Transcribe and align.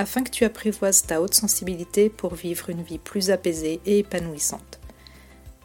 afin 0.00 0.22
que 0.22 0.30
tu 0.30 0.44
apprivoises 0.44 1.02
ta 1.02 1.20
haute 1.20 1.34
sensibilité 1.34 2.08
pour 2.08 2.34
vivre 2.34 2.70
une 2.70 2.82
vie 2.82 2.98
plus 2.98 3.30
apaisée 3.30 3.82
et 3.84 3.98
épanouissante. 3.98 4.80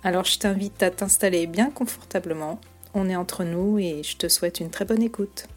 Alors 0.03 0.25
je 0.25 0.37
t'invite 0.37 0.83
à 0.83 0.91
t'installer 0.91 1.47
bien 1.47 1.71
confortablement, 1.71 2.59
on 2.93 3.07
est 3.07 3.15
entre 3.15 3.45
nous 3.45 3.79
et 3.79 4.03
je 4.03 4.17
te 4.17 4.27
souhaite 4.27 4.59
une 4.59 4.69
très 4.69 4.83
bonne 4.83 5.01
écoute. 5.01 5.47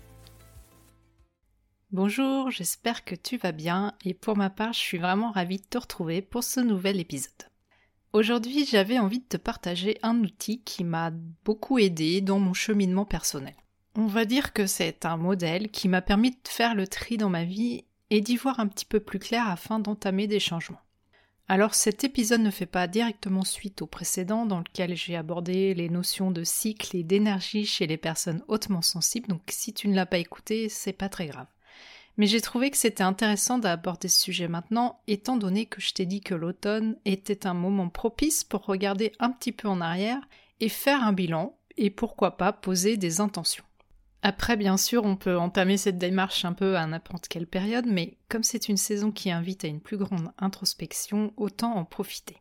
Bonjour, 1.90 2.52
j'espère 2.52 3.04
que 3.04 3.16
tu 3.16 3.36
vas 3.36 3.50
bien 3.50 3.94
et 4.04 4.14
pour 4.14 4.36
ma 4.36 4.48
part 4.48 4.74
je 4.74 4.78
suis 4.78 4.98
vraiment 4.98 5.32
ravie 5.32 5.58
de 5.58 5.66
te 5.68 5.78
retrouver 5.78 6.22
pour 6.22 6.44
ce 6.44 6.60
nouvel 6.60 7.00
épisode. 7.00 7.32
Aujourd'hui 8.12 8.64
j'avais 8.64 9.00
envie 9.00 9.20
de 9.20 9.28
te 9.28 9.38
partager 9.38 9.98
un 10.04 10.20
outil 10.20 10.62
qui 10.62 10.84
m'a 10.84 11.10
beaucoup 11.44 11.80
aidé 11.80 12.20
dans 12.20 12.38
mon 12.38 12.54
cheminement 12.54 13.06
personnel. 13.06 13.56
On 13.96 14.06
va 14.06 14.24
dire 14.24 14.52
que 14.52 14.68
c'est 14.68 15.04
un 15.04 15.16
modèle 15.16 15.72
qui 15.72 15.88
m'a 15.88 16.00
permis 16.00 16.30
de 16.30 16.36
faire 16.48 16.76
le 16.76 16.86
tri 16.86 17.16
dans 17.16 17.30
ma 17.30 17.42
vie 17.42 17.84
et 18.10 18.20
d'y 18.20 18.36
voir 18.36 18.60
un 18.60 18.68
petit 18.68 18.84
peu 18.84 19.00
plus 19.00 19.18
clair 19.18 19.48
afin 19.48 19.78
d'entamer 19.78 20.26
des 20.26 20.40
changements. 20.40 20.80
Alors 21.50 21.74
cet 21.74 22.04
épisode 22.04 22.42
ne 22.42 22.50
fait 22.50 22.66
pas 22.66 22.86
directement 22.86 23.42
suite 23.42 23.80
au 23.80 23.86
précédent 23.86 24.44
dans 24.44 24.58
lequel 24.58 24.94
j'ai 24.94 25.16
abordé 25.16 25.72
les 25.72 25.88
notions 25.88 26.30
de 26.30 26.44
cycle 26.44 26.94
et 26.94 27.02
d'énergie 27.02 27.64
chez 27.64 27.86
les 27.86 27.96
personnes 27.96 28.42
hautement 28.48 28.82
sensibles, 28.82 29.28
donc 29.28 29.40
si 29.48 29.72
tu 29.72 29.88
ne 29.88 29.94
l'as 29.94 30.04
pas 30.04 30.18
écouté, 30.18 30.68
c'est 30.68 30.92
pas 30.92 31.08
très 31.08 31.26
grave. 31.26 31.46
Mais 32.18 32.26
j'ai 32.26 32.42
trouvé 32.42 32.70
que 32.70 32.76
c'était 32.76 33.04
intéressant 33.04 33.58
d'aborder 33.58 34.08
ce 34.08 34.20
sujet 34.20 34.48
maintenant, 34.48 35.00
étant 35.06 35.36
donné 35.36 35.66
que 35.66 35.80
je 35.80 35.94
t'ai 35.94 36.04
dit 36.04 36.20
que 36.20 36.34
l'automne 36.34 36.96
était 37.06 37.46
un 37.46 37.54
moment 37.54 37.88
propice 37.88 38.44
pour 38.44 38.66
regarder 38.66 39.12
un 39.18 39.30
petit 39.30 39.52
peu 39.52 39.68
en 39.68 39.80
arrière 39.80 40.20
et 40.60 40.68
faire 40.68 41.02
un 41.02 41.12
bilan, 41.12 41.56
et 41.76 41.90
pourquoi 41.90 42.36
pas 42.36 42.52
poser 42.52 42.96
des 42.96 43.20
intentions. 43.20 43.64
Après, 44.22 44.56
bien 44.56 44.76
sûr, 44.76 45.04
on 45.04 45.16
peut 45.16 45.38
entamer 45.38 45.76
cette 45.76 45.98
démarche 45.98 46.44
un 46.44 46.52
peu 46.52 46.76
à 46.76 46.86
n'importe 46.86 47.28
quelle 47.28 47.46
période, 47.46 47.86
mais 47.86 48.18
comme 48.28 48.42
c'est 48.42 48.68
une 48.68 48.76
saison 48.76 49.12
qui 49.12 49.30
invite 49.30 49.64
à 49.64 49.68
une 49.68 49.80
plus 49.80 49.96
grande 49.96 50.32
introspection, 50.38 51.32
autant 51.36 51.76
en 51.76 51.84
profiter. 51.84 52.36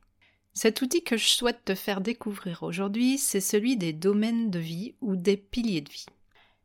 Cet 0.54 0.82
outil 0.82 1.04
que 1.04 1.18
je 1.18 1.28
souhaite 1.28 1.64
te 1.66 1.76
faire 1.76 2.02
découvrir 2.02 2.64
aujourd'hui, 2.64 3.20
c'est 3.20 3.42
celui 3.42 3.78
des 3.78 3.94
domaines 3.94 4.50
de 4.50 4.58
vie 4.58 4.96
ou 5.02 5.16
des 5.16 5.38
piliers 5.38 5.82
de 5.82 5.92
vie. 5.92 6.08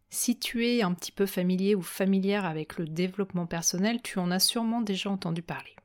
Si 0.08 0.38
tu 0.38 0.66
es 0.66 0.83
un 0.83 0.94
petit 0.94 1.12
peu 1.12 1.27
familier 1.27 1.74
ou 1.74 1.83
familière 1.83 2.46
avec 2.46 2.78
le 2.78 2.86
développement 2.86 3.46
personnel, 3.46 4.00
tu 4.02 4.18
en 4.18 4.30
as 4.30 4.40
sûrement 4.40 4.80
déjà 4.80 5.10
entendu 5.10 5.42
parler. 5.42 5.77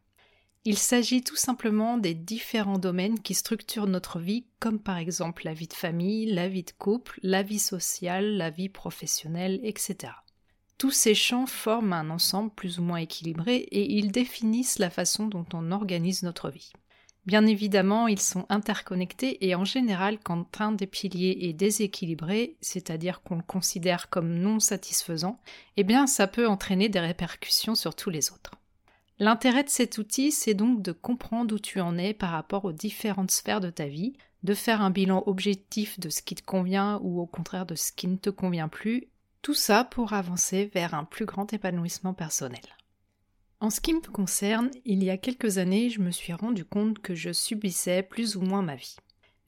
Il 0.66 0.78
s'agit 0.78 1.24
tout 1.24 1.36
simplement 1.36 1.98
des 1.98 2.14
différents 2.14 2.78
domaines 2.78 3.20
qui 3.22 3.34
structurent 3.34 3.88
notre 3.88 4.20
vie, 4.20 4.46
comme 4.60 4.80
par 4.80 4.98
exemple 4.98 5.44
la 5.46 5.54
vie 5.54 5.68
de 5.68 5.74
famille, 5.74 6.26
la 6.26 6.50
vie 6.50 6.64
de 6.64 6.72
couple, 6.78 7.20
la 7.24 7.42
vie 7.42 7.60
sociale, 7.60 8.36
la 8.36 8.50
vie 8.50 8.70
professionnelle, 8.70 9.62
etc. 9.64 10.14
Tous 10.78 10.92
ces 10.92 11.16
champs 11.16 11.48
forment 11.48 11.94
un 11.94 12.10
ensemble 12.10 12.52
plus 12.52 12.80
ou 12.80 12.84
moins 12.84 12.98
équilibré 12.98 13.56
et 13.56 13.94
ils 13.94 14.12
définissent 14.12 14.78
la 14.78 14.90
façon 14.90 15.28
dont 15.28 15.46
on 15.54 15.72
organise 15.72 16.24
notre 16.24 16.50
vie. 16.50 16.74
Bien 17.26 17.46
évidemment, 17.46 18.08
ils 18.08 18.22
sont 18.22 18.46
interconnectés 18.48 19.46
et 19.46 19.54
en 19.54 19.66
général, 19.66 20.18
quand 20.18 20.62
un 20.62 20.72
des 20.72 20.88
piliers 20.88 21.38
est 21.42 21.54
déséquilibré, 21.54 22.56
c'est-à-dire 22.62 23.22
qu'on 23.22 23.36
le 23.36 23.42
considère 23.42 24.10
comme 24.10 24.34
non 24.34 24.62
satisfaisant, 24.62 25.40
eh 25.76 25.84
bien 25.84 26.08
ça 26.08 26.28
peut 26.28 26.48
entraîner 26.48 26.88
des 26.88 27.02
répercussions 27.02 27.76
sur 27.76 27.96
tous 27.96 28.10
les 28.10 28.32
autres. 28.32 28.52
L'intérêt 29.20 29.64
de 29.64 29.70
cet 29.70 29.98
outil, 29.98 30.32
c'est 30.32 30.54
donc 30.54 30.84
de 30.84 30.92
comprendre 30.92 31.56
où 31.56 31.60
tu 31.60 31.80
en 31.80 31.98
es 31.98 32.14
par 32.14 32.32
rapport 32.32 32.66
aux 32.66 32.72
différentes 32.72 33.32
sphères 33.32 33.62
de 33.62 33.72
ta 33.72 33.88
vie, 33.88 34.14
de 34.44 34.54
faire 34.54 34.82
un 34.82 34.92
bilan 34.92 35.24
objectif 35.26 36.00
de 36.00 36.10
ce 36.10 36.22
qui 36.22 36.36
te 36.36 36.44
convient 36.44 37.00
ou 37.02 37.20
au 37.20 37.26
contraire 37.26 37.66
de 37.66 37.74
ce 37.74 37.92
qui 37.92 38.08
ne 38.08 38.18
te 38.18 38.30
convient 38.30 38.68
plus, 38.68 39.08
tout 39.42 39.56
ça 39.56 39.84
pour 39.84 40.14
avancer 40.14 40.70
vers 40.74 40.94
un 40.94 41.04
plus 41.04 41.26
grand 41.26 41.52
épanouissement 41.52 42.14
personnel. 42.14 42.62
En 43.60 43.72
ce 43.72 43.82
qui 43.82 43.96
me 43.96 44.02
concerne, 44.02 44.70
il 44.86 45.04
y 45.04 45.10
a 45.10 45.18
quelques 45.18 45.58
années, 45.58 45.90
je 45.90 46.00
me 46.00 46.12
suis 46.12 46.34
rendu 46.34 46.64
compte 46.64 47.00
que 47.00 47.16
je 47.16 47.34
subissais 47.34 48.04
plus 48.04 48.36
ou 48.36 48.42
moins 48.42 48.62
ma 48.62 48.76
vie. 48.76 48.98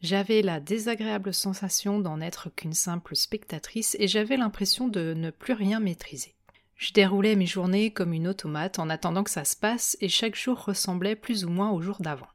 J'avais 0.02 0.42
la 0.42 0.60
désagréable 0.60 1.32
sensation 1.32 2.00
d'en 2.00 2.22
être 2.22 2.50
qu'une 2.50 2.74
simple 2.74 3.16
spectatrice 3.16 3.96
et 4.00 4.08
j'avais 4.08 4.38
l'impression 4.38 4.88
de 4.88 5.14
ne 5.14 5.30
plus 5.30 5.54
rien 5.54 5.80
maîtriser. 5.80 6.34
Je 6.80 6.94
déroulais 6.94 7.36
mes 7.36 7.46
journées 7.46 7.92
comme 7.92 8.14
une 8.14 8.30
automate 8.30 8.80
en 8.80 8.90
attendant 8.90 9.26
que 9.26 9.30
ça 9.30 9.44
se 9.44 9.58
passe 9.58 9.98
et 10.00 10.08
chaque 10.08 10.38
jour 10.38 10.64
ressemblait 10.64 11.18
plus 11.18 11.44
ou 11.44 11.50
moins 11.50 11.72
au 11.72 11.82
jour 11.82 11.98
d'avant. 12.00 12.30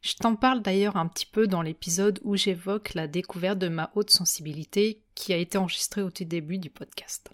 Je 0.00 0.14
t'en 0.14 0.36
parle 0.36 0.62
d'ailleurs 0.62 0.96
un 0.96 1.06
petit 1.06 1.26
peu 1.26 1.46
dans 1.46 1.60
l'épisode 1.60 2.18
où 2.24 2.34
j'évoque 2.34 2.94
la 2.94 3.06
découverte 3.06 3.58
de 3.58 3.68
ma 3.68 3.90
haute 3.94 4.10
sensibilité 4.10 5.02
qui 5.14 5.34
a 5.34 5.36
été 5.36 5.58
enregistrée 5.58 6.00
au 6.00 6.10
tout 6.10 6.24
début 6.24 6.56
du 6.56 6.70
podcast. 6.70 7.30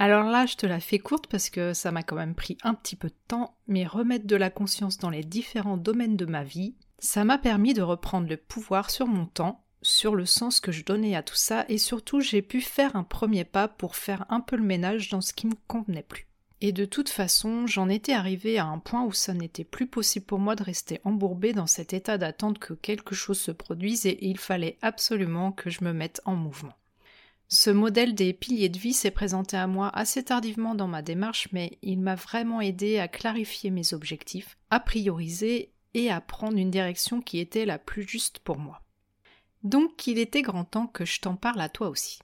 Alors 0.00 0.24
là, 0.24 0.46
je 0.46 0.56
te 0.56 0.66
la 0.66 0.80
fais 0.80 0.98
courte 0.98 1.28
parce 1.28 1.48
que 1.48 1.72
ça 1.74 1.92
m'a 1.92 2.02
quand 2.02 2.16
même 2.16 2.34
pris 2.34 2.58
un 2.64 2.74
petit 2.74 2.96
peu 2.96 3.06
de 3.06 3.14
temps, 3.28 3.56
mais 3.68 3.86
remettre 3.86 4.26
de 4.26 4.34
la 4.34 4.50
conscience 4.50 4.98
dans 4.98 5.10
les 5.10 5.22
différents 5.22 5.76
domaines 5.76 6.16
de 6.16 6.26
ma 6.26 6.42
vie, 6.42 6.74
ça 6.98 7.24
m'a 7.24 7.38
permis 7.38 7.72
de 7.72 7.82
reprendre 7.82 8.28
le 8.28 8.36
pouvoir 8.36 8.90
sur 8.90 9.06
mon 9.06 9.26
temps 9.26 9.63
sur 9.84 10.14
le 10.14 10.26
sens 10.26 10.60
que 10.60 10.72
je 10.72 10.84
donnais 10.84 11.14
à 11.14 11.22
tout 11.22 11.36
ça 11.36 11.64
et 11.68 11.78
surtout 11.78 12.20
j'ai 12.20 12.42
pu 12.42 12.60
faire 12.60 12.96
un 12.96 13.04
premier 13.04 13.44
pas 13.44 13.68
pour 13.68 13.96
faire 13.96 14.24
un 14.30 14.40
peu 14.40 14.56
le 14.56 14.64
ménage 14.64 15.10
dans 15.10 15.20
ce 15.20 15.32
qui 15.32 15.46
me 15.46 15.54
convenait 15.68 16.02
plus. 16.02 16.26
Et 16.60 16.72
de 16.72 16.86
toute 16.86 17.10
façon, 17.10 17.66
j'en 17.66 17.90
étais 17.90 18.14
arrivé 18.14 18.58
à 18.58 18.64
un 18.64 18.78
point 18.78 19.04
où 19.04 19.12
ça 19.12 19.34
n'était 19.34 19.64
plus 19.64 19.86
possible 19.86 20.24
pour 20.24 20.38
moi 20.38 20.56
de 20.56 20.62
rester 20.62 21.00
embourbé 21.04 21.52
dans 21.52 21.66
cet 21.66 21.92
état 21.92 22.16
d'attente 22.16 22.58
que 22.58 22.72
quelque 22.72 23.14
chose 23.14 23.38
se 23.38 23.50
produise 23.50 24.06
et 24.06 24.18
il 24.26 24.38
fallait 24.38 24.78
absolument 24.80 25.52
que 25.52 25.68
je 25.68 25.84
me 25.84 25.92
mette 25.92 26.22
en 26.24 26.36
mouvement. 26.36 26.72
Ce 27.48 27.68
modèle 27.68 28.14
des 28.14 28.32
piliers 28.32 28.70
de 28.70 28.78
vie 28.78 28.94
s'est 28.94 29.10
présenté 29.10 29.56
à 29.58 29.66
moi 29.66 29.90
assez 29.94 30.24
tardivement 30.24 30.74
dans 30.74 30.88
ma 30.88 31.02
démarche, 31.02 31.48
mais 31.52 31.78
il 31.82 32.00
m'a 32.00 32.14
vraiment 32.14 32.62
aidé 32.62 32.98
à 32.98 33.08
clarifier 33.08 33.70
mes 33.70 33.92
objectifs, 33.92 34.56
à 34.70 34.80
prioriser 34.80 35.70
et 35.92 36.10
à 36.10 36.20
prendre 36.22 36.56
une 36.56 36.70
direction 36.70 37.20
qui 37.20 37.38
était 37.38 37.66
la 37.66 37.78
plus 37.78 38.08
juste 38.08 38.38
pour 38.38 38.58
moi. 38.58 38.83
Donc 39.64 40.06
il 40.06 40.18
était 40.18 40.42
grand 40.42 40.64
temps 40.64 40.86
que 40.86 41.04
je 41.04 41.20
t'en 41.20 41.36
parle 41.36 41.60
à 41.60 41.68
toi 41.68 41.88
aussi. 41.88 42.20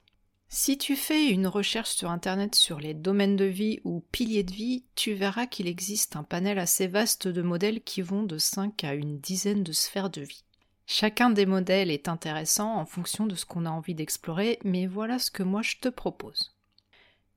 Si 0.53 0.77
tu 0.77 0.97
fais 0.97 1.29
une 1.29 1.47
recherche 1.47 1.91
sur 1.91 2.11
Internet 2.11 2.55
sur 2.55 2.81
les 2.81 2.93
domaines 2.93 3.37
de 3.37 3.45
vie 3.45 3.81
ou 3.85 4.05
piliers 4.13 4.43
de 4.43 4.53
vie, 4.53 4.85
tu 4.97 5.15
verras 5.15 5.47
qu'il 5.47 5.69
existe 5.69 6.17
un 6.17 6.25
panel 6.25 6.59
assez 6.59 6.87
vaste 6.87 7.29
de 7.29 7.41
modèles 7.41 7.83
qui 7.83 8.03
vont 8.03 8.25
de 8.25 8.37
5 8.37 8.85
à 8.85 8.95
une 8.95 9.19
dizaine 9.21 9.63
de 9.63 9.73
sphères 9.73 10.11
de 10.11 10.23
vie. 10.23 10.45
Chacun 10.87 11.31
des 11.31 11.47
modèles 11.47 11.91
est 11.91 12.09
intéressant 12.09 12.75
en 12.75 12.85
fonction 12.85 13.27
de 13.27 13.37
ce 13.37 13.47
qu'on 13.47 13.65
a 13.65 13.71
envie 13.71 13.95
d'explorer, 13.95 14.59
mais 14.65 14.89
voilà 14.89 15.21
ce 15.21 15.31
que 15.31 15.45
moi 15.45 15.63
je 15.63 15.77
te 15.77 15.89
propose. 15.89 16.57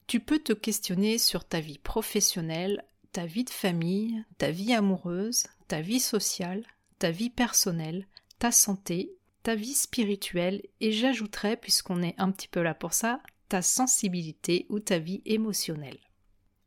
Tu 0.08 0.20
peux 0.20 0.40
te 0.40 0.54
questionner 0.54 1.20
sur 1.20 1.46
ta 1.46 1.60
vie 1.60 1.78
professionnelle, 1.78 2.84
ta 3.12 3.28
vie 3.28 3.44
de 3.44 3.52
famille, 3.52 4.26
ta 4.40 4.50
vie 4.50 4.74
amoureuse, 4.74 5.46
ta 5.68 5.82
vie 5.82 6.00
sociale, 6.00 6.66
ta 6.98 7.12
vie 7.12 7.30
personnelle, 7.30 8.08
ta 8.40 8.52
santé 8.52 9.14
ta 9.44 9.56
vie 9.56 9.74
spirituelle 9.74 10.64
et 10.80 10.92
j'ajouterais, 10.92 11.58
puisqu'on 11.58 12.02
est 12.02 12.16
un 12.18 12.32
petit 12.32 12.48
peu 12.48 12.62
là 12.62 12.74
pour 12.74 12.94
ça, 12.94 13.20
ta 13.50 13.62
sensibilité 13.62 14.66
ou 14.70 14.80
ta 14.80 14.98
vie 15.00 15.22
émotionnelle. 15.26 16.00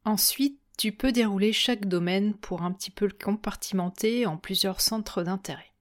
Ensuite, 0.05 0.61
tu 0.79 0.93
peux 0.93 1.11
dérouler 1.11 1.53
chaque 1.53 1.87
domaine 1.87 2.35
pour 2.35 2.63
un 2.63 2.73
petit 2.73 2.91
peu 2.91 3.07
le 3.07 3.13
compartimenter 3.13 4.27
en 4.27 4.37
plusieurs 4.37 4.81
centres 4.81 5.23
d'intérêt. 5.23 5.73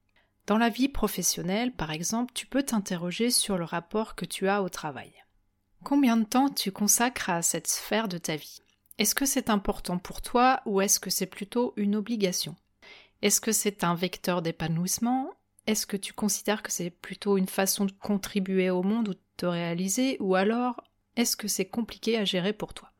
Dans 0.46 0.58
la 0.58 0.70
vie 0.70 0.88
professionnelle, 0.88 1.72
par 1.72 1.90
exemple, 1.90 2.32
tu 2.34 2.46
peux 2.46 2.62
t'interroger 2.62 3.30
sur 3.30 3.58
le 3.58 3.64
rapport 3.64 4.14
que 4.14 4.24
tu 4.24 4.48
as 4.48 4.62
au 4.62 4.68
travail. 4.68 5.12
Combien 5.84 6.16
de 6.16 6.24
temps 6.24 6.48
tu 6.48 6.72
consacres 6.72 7.30
à 7.30 7.42
cette 7.42 7.66
sphère 7.66 8.08
de 8.08 8.18
ta 8.18 8.36
vie? 8.36 8.62
Est-ce 8.98 9.14
que 9.14 9.26
c'est 9.26 9.50
important 9.50 9.98
pour 9.98 10.22
toi 10.22 10.62
ou 10.64 10.80
est-ce 10.80 10.98
que 10.98 11.10
c'est 11.10 11.26
plutôt 11.26 11.74
une 11.76 11.94
obligation? 11.94 12.56
Est-ce 13.22 13.40
que 13.40 13.52
c'est 13.52 13.84
un 13.84 13.94
vecteur 13.94 14.40
d'épanouissement? 14.40 15.35
Est-ce 15.66 15.86
que 15.86 15.96
tu 15.96 16.12
considères 16.12 16.62
que 16.62 16.72
c'est 16.72 16.90
plutôt 16.90 17.36
une 17.36 17.48
façon 17.48 17.84
de 17.84 17.92
contribuer 17.92 18.70
au 18.70 18.82
monde 18.82 19.08
ou 19.08 19.14
de 19.14 19.20
te 19.36 19.46
réaliser, 19.46 20.16
ou 20.20 20.34
alors 20.34 20.82
est-ce 21.16 21.36
que 21.36 21.48
c'est 21.48 21.68
compliqué 21.68 22.18
à 22.18 22.24
gérer 22.24 22.52
pour 22.52 22.74
toi? 22.74 22.92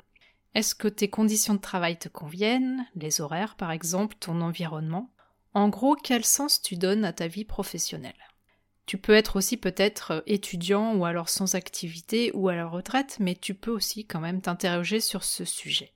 Est-ce 0.55 0.75
que 0.75 0.89
tes 0.89 1.09
conditions 1.09 1.55
de 1.55 1.61
travail 1.61 1.99
te 1.99 2.09
conviennent, 2.09 2.87
les 2.95 3.21
horaires 3.21 3.57
par 3.57 3.71
exemple, 3.71 4.17
ton 4.19 4.41
environnement? 4.41 5.13
En 5.55 5.69
gros, 5.69 5.97
quel 5.97 6.25
sens 6.25 6.61
tu 6.61 6.77
donnes 6.77 7.05
à 7.05 7.13
ta 7.13 7.29
vie 7.29 7.45
professionnelle? 7.45 8.15
Tu 8.87 8.99
peux 8.99 9.15
être 9.15 9.37
aussi 9.37 9.57
peut-être 9.57 10.23
étudiant 10.27 10.95
ou 10.95 11.05
alors 11.05 11.29
sans 11.29 11.57
activité 11.57 12.31
ou 12.35 12.49
à 12.49 12.55
la 12.55 12.67
retraite, 12.67 13.17
mais 13.21 13.35
tu 13.35 13.55
peux 13.55 13.73
aussi 13.73 14.07
quand 14.07 14.21
même 14.21 14.41
t'interroger 14.41 15.01
sur 15.01 15.25
ce 15.25 15.45
sujet. 15.45 15.93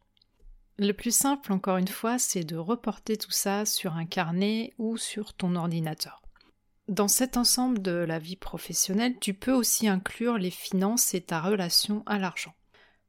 Le 0.77 0.93
plus 0.93 1.15
simple, 1.15 1.53
encore 1.53 1.77
une 1.77 1.89
fois, 1.89 2.19
c'est 2.19 2.43
de 2.43 2.57
reporter 2.57 3.17
tout 3.17 3.31
ça 3.31 3.65
sur 3.65 3.95
un 3.95 4.07
carnet 4.07 4.73
ou 4.79 4.97
sur 4.97 5.35
ton 5.35 5.55
ordinateur. 5.55 6.21
Dans 6.91 7.07
cet 7.07 7.37
ensemble 7.37 7.81
de 7.81 7.93
la 7.93 8.19
vie 8.19 8.35
professionnelle, 8.35 9.15
tu 9.21 9.33
peux 9.33 9.53
aussi 9.53 9.87
inclure 9.87 10.39
les 10.39 10.51
finances 10.51 11.15
et 11.15 11.21
ta 11.21 11.41
relation 11.41 12.03
à 12.05 12.19
l'argent. 12.19 12.53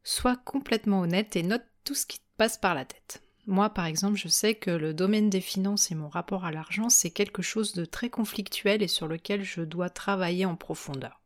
Sois 0.04 0.36
complètement 0.36 1.00
honnête 1.00 1.36
et 1.36 1.42
note 1.42 1.66
tout 1.83 1.95
ce 1.95 2.06
qui 2.06 2.19
te 2.19 2.24
passe 2.38 2.60
par 2.60 2.75
la 2.75 2.86
tête. 2.86 3.24
Moi, 3.48 3.72
par 3.72 3.88
exemple, 3.88 4.19
je 4.19 4.28
sais 4.28 4.54
que 4.54 4.69
le 4.69 4.94
domaine 4.94 5.31
des 5.31 5.42
finances 5.42 5.89
et 5.89 5.95
mon 5.95 6.10
rapport 6.10 6.45
à 6.45 6.51
l'argent, 6.51 6.89
c'est 6.89 7.10
quelque 7.10 7.42
chose 7.42 7.74
de 7.74 7.83
très 7.83 8.12
conflictuel 8.12 8.83
et 8.83 8.88
sur 8.88 9.07
lequel 9.07 9.44
je 9.44 9.62
dois 9.62 9.89
travailler 9.89 10.45
en 10.45 10.56
profondeur. 10.56 11.19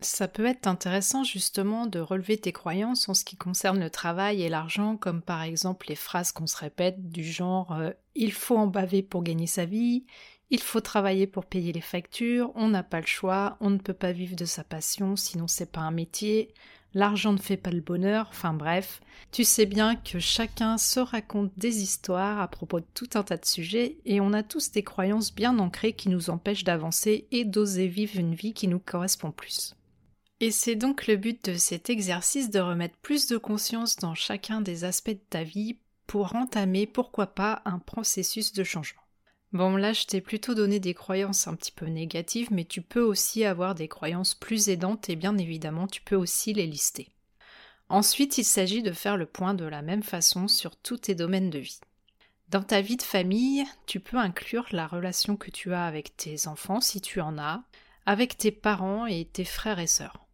Ça 0.00 0.26
peut 0.26 0.46
être 0.46 0.66
intéressant 0.66 1.22
justement 1.22 1.86
de 1.86 2.00
relever 2.00 2.38
tes 2.38 2.52
croyances 2.52 3.08
en 3.08 3.14
ce 3.14 3.24
qui 3.24 3.36
concerne 3.36 3.78
le 3.78 3.90
travail 3.90 4.42
et 4.42 4.48
l'argent, 4.48 4.96
comme 4.96 5.22
par 5.22 5.42
exemple 5.42 5.86
les 5.88 5.94
phrases 5.94 6.32
qu'on 6.32 6.48
se 6.48 6.56
répète 6.56 7.08
du 7.08 7.22
genre 7.22 7.72
euh, 7.72 7.90
il 8.16 8.32
faut 8.32 8.56
en 8.56 8.66
baver 8.66 9.02
pour 9.02 9.22
gagner 9.22 9.46
sa 9.46 9.64
vie, 9.64 10.06
il 10.50 10.60
faut 10.60 10.80
travailler 10.80 11.26
pour 11.26 11.46
payer 11.46 11.72
les 11.72 11.80
factures, 11.80 12.52
on 12.54 12.68
n'a 12.68 12.82
pas 12.82 13.00
le 13.00 13.06
choix, 13.06 13.56
on 13.60 13.70
ne 13.70 13.78
peut 13.78 13.94
pas 13.94 14.12
vivre 14.12 14.36
de 14.36 14.44
sa 14.44 14.64
passion 14.64 15.16
sinon 15.16 15.46
c'est 15.46 15.70
pas 15.70 15.80
un 15.80 15.90
métier, 15.90 16.52
l'argent 16.94 17.32
ne 17.32 17.38
fait 17.38 17.56
pas 17.56 17.70
le 17.70 17.80
bonheur, 17.80 18.26
enfin 18.30 18.52
bref, 18.52 19.00
tu 19.32 19.44
sais 19.44 19.66
bien 19.66 19.96
que 19.96 20.18
chacun 20.18 20.76
se 20.76 21.00
raconte 21.00 21.52
des 21.56 21.82
histoires 21.82 22.40
à 22.40 22.48
propos 22.48 22.80
de 22.80 22.86
tout 22.94 23.10
un 23.14 23.22
tas 23.22 23.36
de 23.36 23.46
sujets 23.46 23.98
et 24.04 24.20
on 24.20 24.32
a 24.32 24.42
tous 24.42 24.72
des 24.72 24.82
croyances 24.82 25.34
bien 25.34 25.58
ancrées 25.58 25.92
qui 25.92 26.08
nous 26.08 26.30
empêchent 26.30 26.64
d'avancer 26.64 27.28
et 27.30 27.44
d'oser 27.44 27.86
vivre 27.86 28.18
une 28.18 28.34
vie 28.34 28.52
qui 28.52 28.68
nous 28.68 28.80
correspond 28.80 29.30
plus. 29.30 29.76
Et 30.40 30.50
c'est 30.50 30.74
donc 30.74 31.06
le 31.06 31.16
but 31.16 31.50
de 31.50 31.54
cet 31.54 31.90
exercice 31.90 32.50
de 32.50 32.60
remettre 32.60 32.96
plus 33.02 33.26
de 33.26 33.36
conscience 33.36 33.96
dans 33.96 34.14
chacun 34.14 34.62
des 34.62 34.84
aspects 34.84 35.10
de 35.10 35.20
ta 35.28 35.44
vie 35.44 35.78
pour 36.06 36.34
entamer, 36.34 36.86
pourquoi 36.86 37.26
pas, 37.26 37.62
un 37.66 37.78
processus 37.78 38.52
de 38.52 38.64
changement. 38.64 38.99
Bon, 39.52 39.76
là, 39.76 39.92
je 39.92 40.04
t'ai 40.04 40.20
plutôt 40.20 40.54
donné 40.54 40.78
des 40.78 40.94
croyances 40.94 41.48
un 41.48 41.56
petit 41.56 41.72
peu 41.72 41.86
négatives, 41.86 42.52
mais 42.52 42.64
tu 42.64 42.82
peux 42.82 43.02
aussi 43.02 43.44
avoir 43.44 43.74
des 43.74 43.88
croyances 43.88 44.34
plus 44.34 44.68
aidantes 44.68 45.08
et 45.08 45.16
bien 45.16 45.36
évidemment, 45.38 45.88
tu 45.88 46.02
peux 46.02 46.14
aussi 46.14 46.52
les 46.52 46.66
lister. 46.66 47.08
Ensuite, 47.88 48.38
il 48.38 48.44
s'agit 48.44 48.82
de 48.82 48.92
faire 48.92 49.16
le 49.16 49.26
point 49.26 49.54
de 49.54 49.64
la 49.64 49.82
même 49.82 50.04
façon 50.04 50.46
sur 50.46 50.76
tous 50.76 50.98
tes 50.98 51.16
domaines 51.16 51.50
de 51.50 51.58
vie. 51.58 51.80
Dans 52.48 52.62
ta 52.62 52.80
vie 52.80 52.96
de 52.96 53.02
famille, 53.02 53.64
tu 53.86 53.98
peux 53.98 54.16
inclure 54.16 54.66
la 54.70 54.86
relation 54.86 55.36
que 55.36 55.50
tu 55.50 55.72
as 55.72 55.84
avec 55.84 56.16
tes 56.16 56.46
enfants, 56.46 56.80
si 56.80 57.00
tu 57.00 57.20
en 57.20 57.36
as, 57.36 57.62
avec 58.06 58.36
tes 58.36 58.52
parents 58.52 59.06
et 59.06 59.24
tes 59.24 59.44
frères 59.44 59.80
et 59.80 59.88
sœurs. 59.88 60.26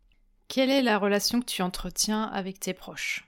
Quelle 0.49 0.71
est 0.71 0.83
la 0.83 0.99
relation 0.99 1.41
que 1.41 1.47
tu 1.47 1.63
entretiens 1.63 2.25
avec 2.25 2.61
tes 2.61 2.75
proches? 2.75 3.26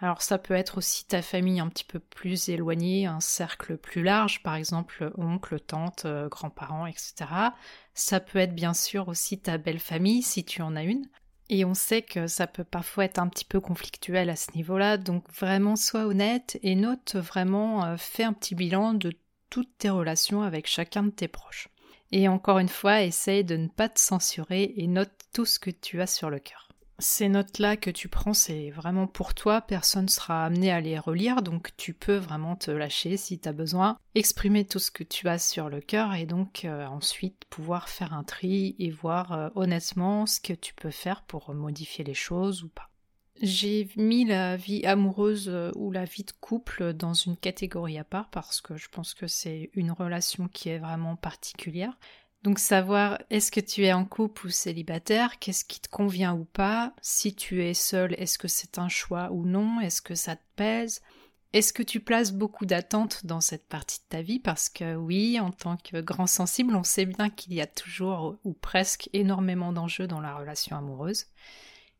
Alors 0.00 0.22
ça 0.22 0.38
peut 0.38 0.54
être 0.54 0.78
aussi 0.78 1.06
ta 1.06 1.22
famille 1.22 1.60
un 1.60 1.68
petit 1.68 1.84
peu 1.84 2.00
plus 2.00 2.48
éloignée, 2.48 3.06
un 3.06 3.20
cercle 3.20 3.76
plus 3.76 4.02
large, 4.02 4.42
par 4.42 4.56
exemple 4.56 5.12
oncle, 5.16 5.60
tante, 5.60 6.04
euh, 6.04 6.28
grands-parents, 6.28 6.86
etc. 6.86 7.14
Ça 7.94 8.20
peut 8.20 8.40
être 8.40 8.54
bien 8.54 8.74
sûr 8.74 9.08
aussi 9.08 9.38
ta 9.38 9.56
belle 9.56 9.78
famille 9.78 10.22
si 10.22 10.44
tu 10.44 10.62
en 10.62 10.74
as 10.74 10.82
une. 10.82 11.08
Et 11.48 11.64
on 11.64 11.74
sait 11.74 12.02
que 12.02 12.26
ça 12.26 12.46
peut 12.46 12.64
parfois 12.64 13.04
être 13.04 13.18
un 13.18 13.28
petit 13.28 13.44
peu 13.44 13.60
conflictuel 13.60 14.30
à 14.30 14.36
ce 14.36 14.50
niveau-là, 14.54 14.96
donc 14.96 15.24
vraiment 15.32 15.76
sois 15.76 16.06
honnête 16.06 16.58
et 16.62 16.74
note 16.74 17.16
vraiment, 17.16 17.84
euh, 17.84 17.96
fais 17.96 18.24
un 18.24 18.32
petit 18.32 18.54
bilan 18.54 18.94
de 18.94 19.12
toutes 19.50 19.78
tes 19.78 19.90
relations 19.90 20.42
avec 20.42 20.66
chacun 20.66 21.04
de 21.04 21.10
tes 21.10 21.28
proches. 21.28 21.68
Et 22.10 22.28
encore 22.28 22.58
une 22.58 22.68
fois, 22.68 23.02
essaye 23.02 23.44
de 23.44 23.56
ne 23.56 23.68
pas 23.68 23.88
te 23.88 24.00
censurer 24.00 24.72
et 24.76 24.86
note 24.86 25.12
tout 25.32 25.44
ce 25.44 25.58
que 25.58 25.70
tu 25.70 26.00
as 26.00 26.06
sur 26.06 26.30
le 26.30 26.38
cœur. 26.38 26.63
Ces 27.00 27.28
notes-là 27.28 27.76
que 27.76 27.90
tu 27.90 28.08
prends, 28.08 28.34
c'est 28.34 28.70
vraiment 28.70 29.08
pour 29.08 29.34
toi, 29.34 29.60
personne 29.60 30.04
ne 30.04 30.10
sera 30.10 30.44
amené 30.44 30.70
à 30.70 30.80
les 30.80 30.98
relire, 30.98 31.42
donc 31.42 31.70
tu 31.76 31.92
peux 31.92 32.16
vraiment 32.16 32.54
te 32.54 32.70
lâcher 32.70 33.16
si 33.16 33.40
tu 33.40 33.48
as 33.48 33.52
besoin, 33.52 33.98
exprimer 34.14 34.64
tout 34.64 34.78
ce 34.78 34.92
que 34.92 35.02
tu 35.02 35.28
as 35.28 35.38
sur 35.38 35.68
le 35.68 35.80
cœur 35.80 36.14
et 36.14 36.24
donc 36.24 36.64
euh, 36.64 36.86
ensuite 36.86 37.44
pouvoir 37.50 37.88
faire 37.88 38.14
un 38.14 38.22
tri 38.22 38.76
et 38.78 38.90
voir 38.90 39.32
euh, 39.32 39.48
honnêtement 39.56 40.26
ce 40.26 40.40
que 40.40 40.52
tu 40.52 40.72
peux 40.72 40.92
faire 40.92 41.22
pour 41.22 41.52
modifier 41.52 42.04
les 42.04 42.14
choses 42.14 42.62
ou 42.62 42.68
pas. 42.68 42.90
J'ai 43.42 43.88
mis 43.96 44.24
la 44.24 44.56
vie 44.56 44.86
amoureuse 44.86 45.48
euh, 45.48 45.72
ou 45.74 45.90
la 45.90 46.04
vie 46.04 46.22
de 46.22 46.32
couple 46.40 46.92
dans 46.92 47.14
une 47.14 47.36
catégorie 47.36 47.98
à 47.98 48.04
part 48.04 48.30
parce 48.30 48.60
que 48.60 48.76
je 48.76 48.88
pense 48.88 49.14
que 49.14 49.26
c'est 49.26 49.70
une 49.74 49.90
relation 49.90 50.46
qui 50.46 50.68
est 50.68 50.78
vraiment 50.78 51.16
particulière. 51.16 51.98
Donc 52.44 52.58
savoir 52.58 53.18
est-ce 53.30 53.50
que 53.50 53.60
tu 53.60 53.86
es 53.86 53.92
en 53.94 54.04
couple 54.04 54.48
ou 54.48 54.50
célibataire, 54.50 55.38
qu'est-ce 55.38 55.64
qui 55.64 55.80
te 55.80 55.88
convient 55.88 56.34
ou 56.34 56.44
pas, 56.44 56.92
si 57.00 57.34
tu 57.34 57.64
es 57.64 57.72
seul, 57.72 58.14
est-ce 58.18 58.36
que 58.36 58.48
c'est 58.48 58.78
un 58.78 58.90
choix 58.90 59.30
ou 59.32 59.46
non, 59.46 59.80
est-ce 59.80 60.02
que 60.02 60.14
ça 60.14 60.36
te 60.36 60.42
pèse, 60.54 61.00
est-ce 61.54 61.72
que 61.72 61.82
tu 61.82 62.00
places 62.00 62.32
beaucoup 62.32 62.66
d'attentes 62.66 63.24
dans 63.24 63.40
cette 63.40 63.66
partie 63.66 64.00
de 64.00 64.04
ta 64.10 64.20
vie? 64.20 64.40
Parce 64.40 64.68
que 64.68 64.94
oui, 64.94 65.40
en 65.40 65.52
tant 65.52 65.78
que 65.78 66.02
grand 66.02 66.26
sensible, 66.26 66.76
on 66.76 66.82
sait 66.82 67.06
bien 67.06 67.30
qu'il 67.30 67.54
y 67.54 67.62
a 67.62 67.66
toujours 67.66 68.36
ou 68.44 68.52
presque 68.52 69.08
énormément 69.14 69.72
d'enjeux 69.72 70.06
dans 70.06 70.20
la 70.20 70.36
relation 70.36 70.76
amoureuse. 70.76 71.26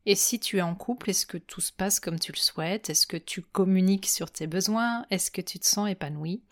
Et 0.05 0.13
si 0.13 0.39
tu 0.39 0.57
es 0.57 0.61
en 0.61 0.75
couple, 0.75 1.09
est-ce 1.09 1.25
que 1.25 1.37
tout 1.39 1.61
se 1.61 1.71
passe 1.71 1.99
comme 1.99 2.19
tu 2.19 2.31
le 2.31 2.37
souhaites? 2.37 2.91
Est-ce 2.91 3.07
que 3.07 3.17
tu 3.17 3.41
communiques 3.41 4.07
sur 4.07 4.29
tes 4.29 4.45
besoins? 4.45 5.07
Est-ce 5.09 5.31
que 5.31 5.41
tu 5.41 5.57
te 5.57 5.65
sens 5.65 5.89
épanoui 5.89 6.43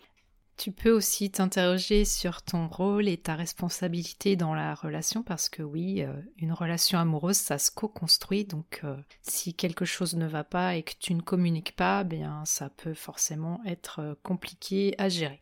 tu 0.56 0.70
peux 0.70 0.90
aussi 0.90 1.30
t'interroger 1.30 2.04
sur 2.04 2.42
ton 2.42 2.68
rôle 2.68 3.08
et 3.08 3.16
ta 3.16 3.34
responsabilité 3.34 4.36
dans 4.36 4.54
la 4.54 4.74
relation 4.74 5.22
parce 5.22 5.48
que 5.48 5.62
oui, 5.62 6.02
euh, 6.02 6.12
une 6.38 6.52
relation 6.52 6.98
amoureuse, 6.98 7.36
ça 7.36 7.58
se 7.58 7.70
co-construit. 7.70 8.44
Donc 8.44 8.80
euh, 8.84 8.96
si 9.22 9.54
quelque 9.54 9.84
chose 9.84 10.14
ne 10.14 10.26
va 10.26 10.44
pas 10.44 10.76
et 10.76 10.82
que 10.82 10.94
tu 10.98 11.14
ne 11.14 11.22
communiques 11.22 11.74
pas, 11.74 12.04
bien 12.04 12.44
ça 12.44 12.70
peut 12.70 12.94
forcément 12.94 13.60
être 13.66 14.00
euh, 14.00 14.14
compliqué 14.22 14.94
à 14.98 15.08
gérer. 15.08 15.40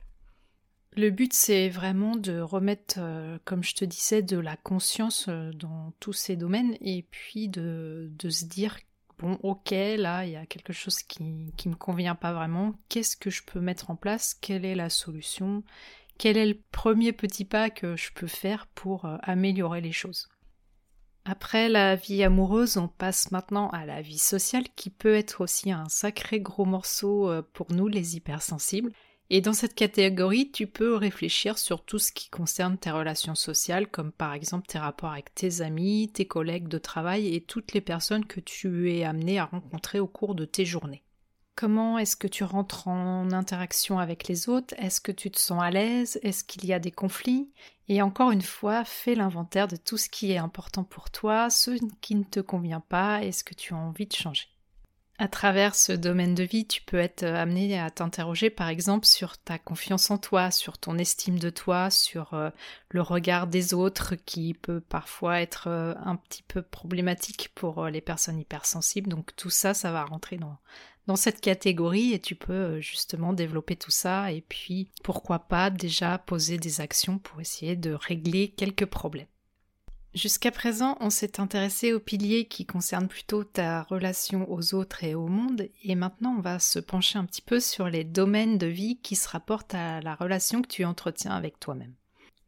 Le 0.95 1.11
but, 1.11 1.33
c'est 1.33 1.71
vraiment 1.71 2.17
de 2.17 2.39
remettre, 2.39 3.01
comme 3.47 3.65
je 3.65 3.75
te 3.75 3.87
disais, 3.87 4.21
de 4.21 4.37
la 4.37 4.59
conscience 4.59 5.31
dans 5.55 5.95
tous 6.01 6.13
ces 6.13 6.37
domaines 6.37 6.77
et 6.83 7.07
puis 7.11 7.49
de, 7.49 8.13
de 8.19 8.29
se 8.29 8.45
dire, 8.45 8.77
ok, 9.43 9.71
là, 9.71 10.25
il 10.25 10.33
y 10.33 10.37
a 10.37 10.47
quelque 10.47 10.73
chose 10.73 11.03
qui 11.03 11.23
ne 11.23 11.71
me 11.71 11.77
convient 11.77 12.15
pas 12.15 12.33
vraiment, 12.33 12.75
qu'est-ce 12.89 13.17
que 13.17 13.31
je 13.31 13.43
peux 13.43 13.61
mettre 13.61 13.91
en 13.91 13.97
place, 13.97 14.35
quelle 14.35 14.65
est 14.65 14.75
la 14.75 14.91
solution, 14.91 15.63
quel 16.19 16.37
est 16.37 16.47
le 16.47 16.61
premier 16.71 17.13
petit 17.13 17.45
pas 17.45 17.71
que 17.71 17.97
je 17.97 18.13
peux 18.13 18.27
faire 18.27 18.67
pour 18.69 19.05
euh, 19.05 19.17
améliorer 19.23 19.81
les 19.81 19.93
choses? 19.93 20.29
Après 21.25 21.69
la 21.69 21.95
vie 21.95 22.25
amoureuse, 22.25 22.77
on 22.77 22.89
passe 22.89 23.31
maintenant 23.31 23.69
à 23.71 23.87
la 23.87 24.03
vie 24.03 24.19
sociale 24.19 24.65
qui 24.75 24.91
peut 24.91 25.15
être 25.15 25.41
aussi 25.41 25.71
un 25.71 25.89
sacré 25.89 26.41
gros 26.41 26.65
morceau 26.65 27.31
pour 27.53 27.73
nous 27.73 27.87
les 27.87 28.17
hypersensibles. 28.17 28.93
Et 29.35 29.41
dans 29.41 29.55
cette 29.55 29.75
catégorie, 29.75 30.51
tu 30.51 30.67
peux 30.67 30.95
réfléchir 30.95 31.57
sur 31.57 31.83
tout 31.87 31.99
ce 31.99 32.13
qui 32.13 32.29
concerne 32.29 32.77
tes 32.77 32.91
relations 32.91 33.35
sociales, 33.35 33.89
comme 33.89 34.13
par 34.13 34.35
exemple 34.35 34.67
tes 34.67 34.79
rapports 34.79 35.13
avec 35.13 35.35
tes 35.35 35.63
amis, 35.63 36.11
tes 36.13 36.27
collègues 36.27 36.69
de 36.69 36.77
travail 36.77 37.35
et 37.35 37.41
toutes 37.41 37.73
les 37.73 37.81
personnes 37.81 38.27
que 38.27 38.41
tu 38.41 38.93
es 38.93 39.05
amené 39.05 39.39
à 39.39 39.47
rencontrer 39.47 40.01
au 40.01 40.07
cours 40.07 40.35
de 40.35 40.45
tes 40.45 40.67
journées. 40.67 41.03
Comment 41.57 41.97
est-ce 41.97 42.15
que 42.15 42.29
tu 42.29 42.45
rentres 42.45 42.89
en 42.89 43.33
interaction 43.33 43.99
avec 43.99 44.29
les 44.29 44.51
autres? 44.51 44.75
Est-ce 44.77 45.01
que 45.01 45.13
tu 45.13 45.31
te 45.31 45.39
sens 45.39 45.63
à 45.63 45.71
l'aise? 45.71 46.21
Est-ce 46.23 46.45
qu'il 46.45 46.67
y 46.67 46.75
a 46.75 46.79
des 46.79 46.91
conflits? 46.91 47.51
Et 47.89 48.03
encore 48.03 48.33
une 48.33 48.43
fois, 48.43 48.85
fais 48.85 49.15
l'inventaire 49.15 49.67
de 49.67 49.77
tout 49.77 49.97
ce 49.97 50.11
qui 50.11 50.31
est 50.31 50.37
important 50.37 50.85
pour 50.85 51.11
toi, 51.11 51.49
ce 51.49 51.71
qui 52.03 52.17
ne 52.17 52.25
te 52.25 52.41
convient 52.41 52.81
pas 52.81 53.25
et 53.25 53.33
ce 53.33 53.45
que 53.45 53.55
tu 53.55 53.73
as 53.73 53.79
envie 53.79 54.07
de 54.07 54.13
changer. 54.13 54.52
À 55.19 55.29
travers 55.29 55.75
ce 55.75 55.93
domaine 55.93 56.35
de 56.35 56.43
vie, 56.43 56.67
tu 56.67 56.83
peux 56.83 56.97
être 56.97 57.23
amené 57.23 57.79
à 57.79 57.91
t'interroger 57.91 58.51
par 58.51 58.69
exemple 58.69 59.07
sur 59.07 59.39
ta 59.39 59.59
confiance 59.59 60.11
en 60.11 60.19
toi, 60.19 60.51
sur 60.51 60.79
ton 60.79 60.99
estime 60.99 61.39
de 61.39 61.51
toi, 61.51 61.91
sur 61.91 62.35
euh, 62.35 62.51
le 62.89 63.03
regard 63.03 63.47
des 63.47 63.75
autres 63.75 64.15
qui 64.15 64.55
peut 64.55 64.81
parfois 64.81 65.41
être 65.41 65.69
euh, 65.69 65.95
un 66.05 66.17
petit 66.17 66.43
peu 66.43 66.63
problématique 66.63 67.51
pour 67.55 67.85
euh, 67.85 67.91
les 67.91 68.01
personnes 68.01 68.41
hypersensibles. 68.41 69.11
Donc 69.11 69.37
tout 69.37 69.51
ça, 69.51 69.75
ça 69.75 69.93
va 69.93 70.05
rentrer 70.05 70.39
dans, 70.39 70.59
dans 71.07 71.17
cette 71.17 71.41
catégorie 71.41 72.15
et 72.15 72.19
tu 72.19 72.35
peux 72.35 72.81
justement 72.81 73.33
développer 73.33 73.77
tout 73.77 73.91
ça 73.91 74.33
et 74.33 74.41
puis 74.41 74.91
pourquoi 75.05 75.41
pas 75.41 75.71
déjà 75.71 76.19
poser 76.19 76.57
des 76.57 76.81
actions 76.81 77.19
pour 77.19 77.41
essayer 77.41 77.77
de 77.77 77.93
régler 77.93 78.49
quelques 78.49 78.87
problèmes. 78.87 79.27
Jusqu'à 80.15 80.51
présent, 80.51 80.99
on 81.01 81.09
s'est 81.09 81.41
intéressé 81.41 81.95
aux 81.95 82.01
piliers 82.01 82.45
qui 82.45 82.67
concernent 82.67 83.09
plutôt 83.09 83.45
ta 83.45 83.83
relation 83.85 84.51
aux 84.53 84.75
autres 84.75 85.05
et 85.05 85.15
au 85.15 85.27
monde, 85.27 85.69
et 85.85 85.95
maintenant 85.95 86.35
on 86.37 86.43
va 86.43 86.59
se 86.59 86.79
pencher 86.79 87.19
un 87.19 87.25
petit 87.25 87.41
peu 87.41 87.61
sur 87.61 87.89
les 87.89 88.05
domaines 88.05 88.59
de 88.59 88.67
vie 88.67 88.99
qui 89.03 89.17
se 89.17 89.27
rapportent 89.27 89.75
à 89.75 90.03
la 90.03 90.15
relation 90.15 90.61
que 90.61 90.69
tu 90.69 90.85
entretiens 90.85 91.33
avec 91.33 91.59
toi-même. 91.59 91.95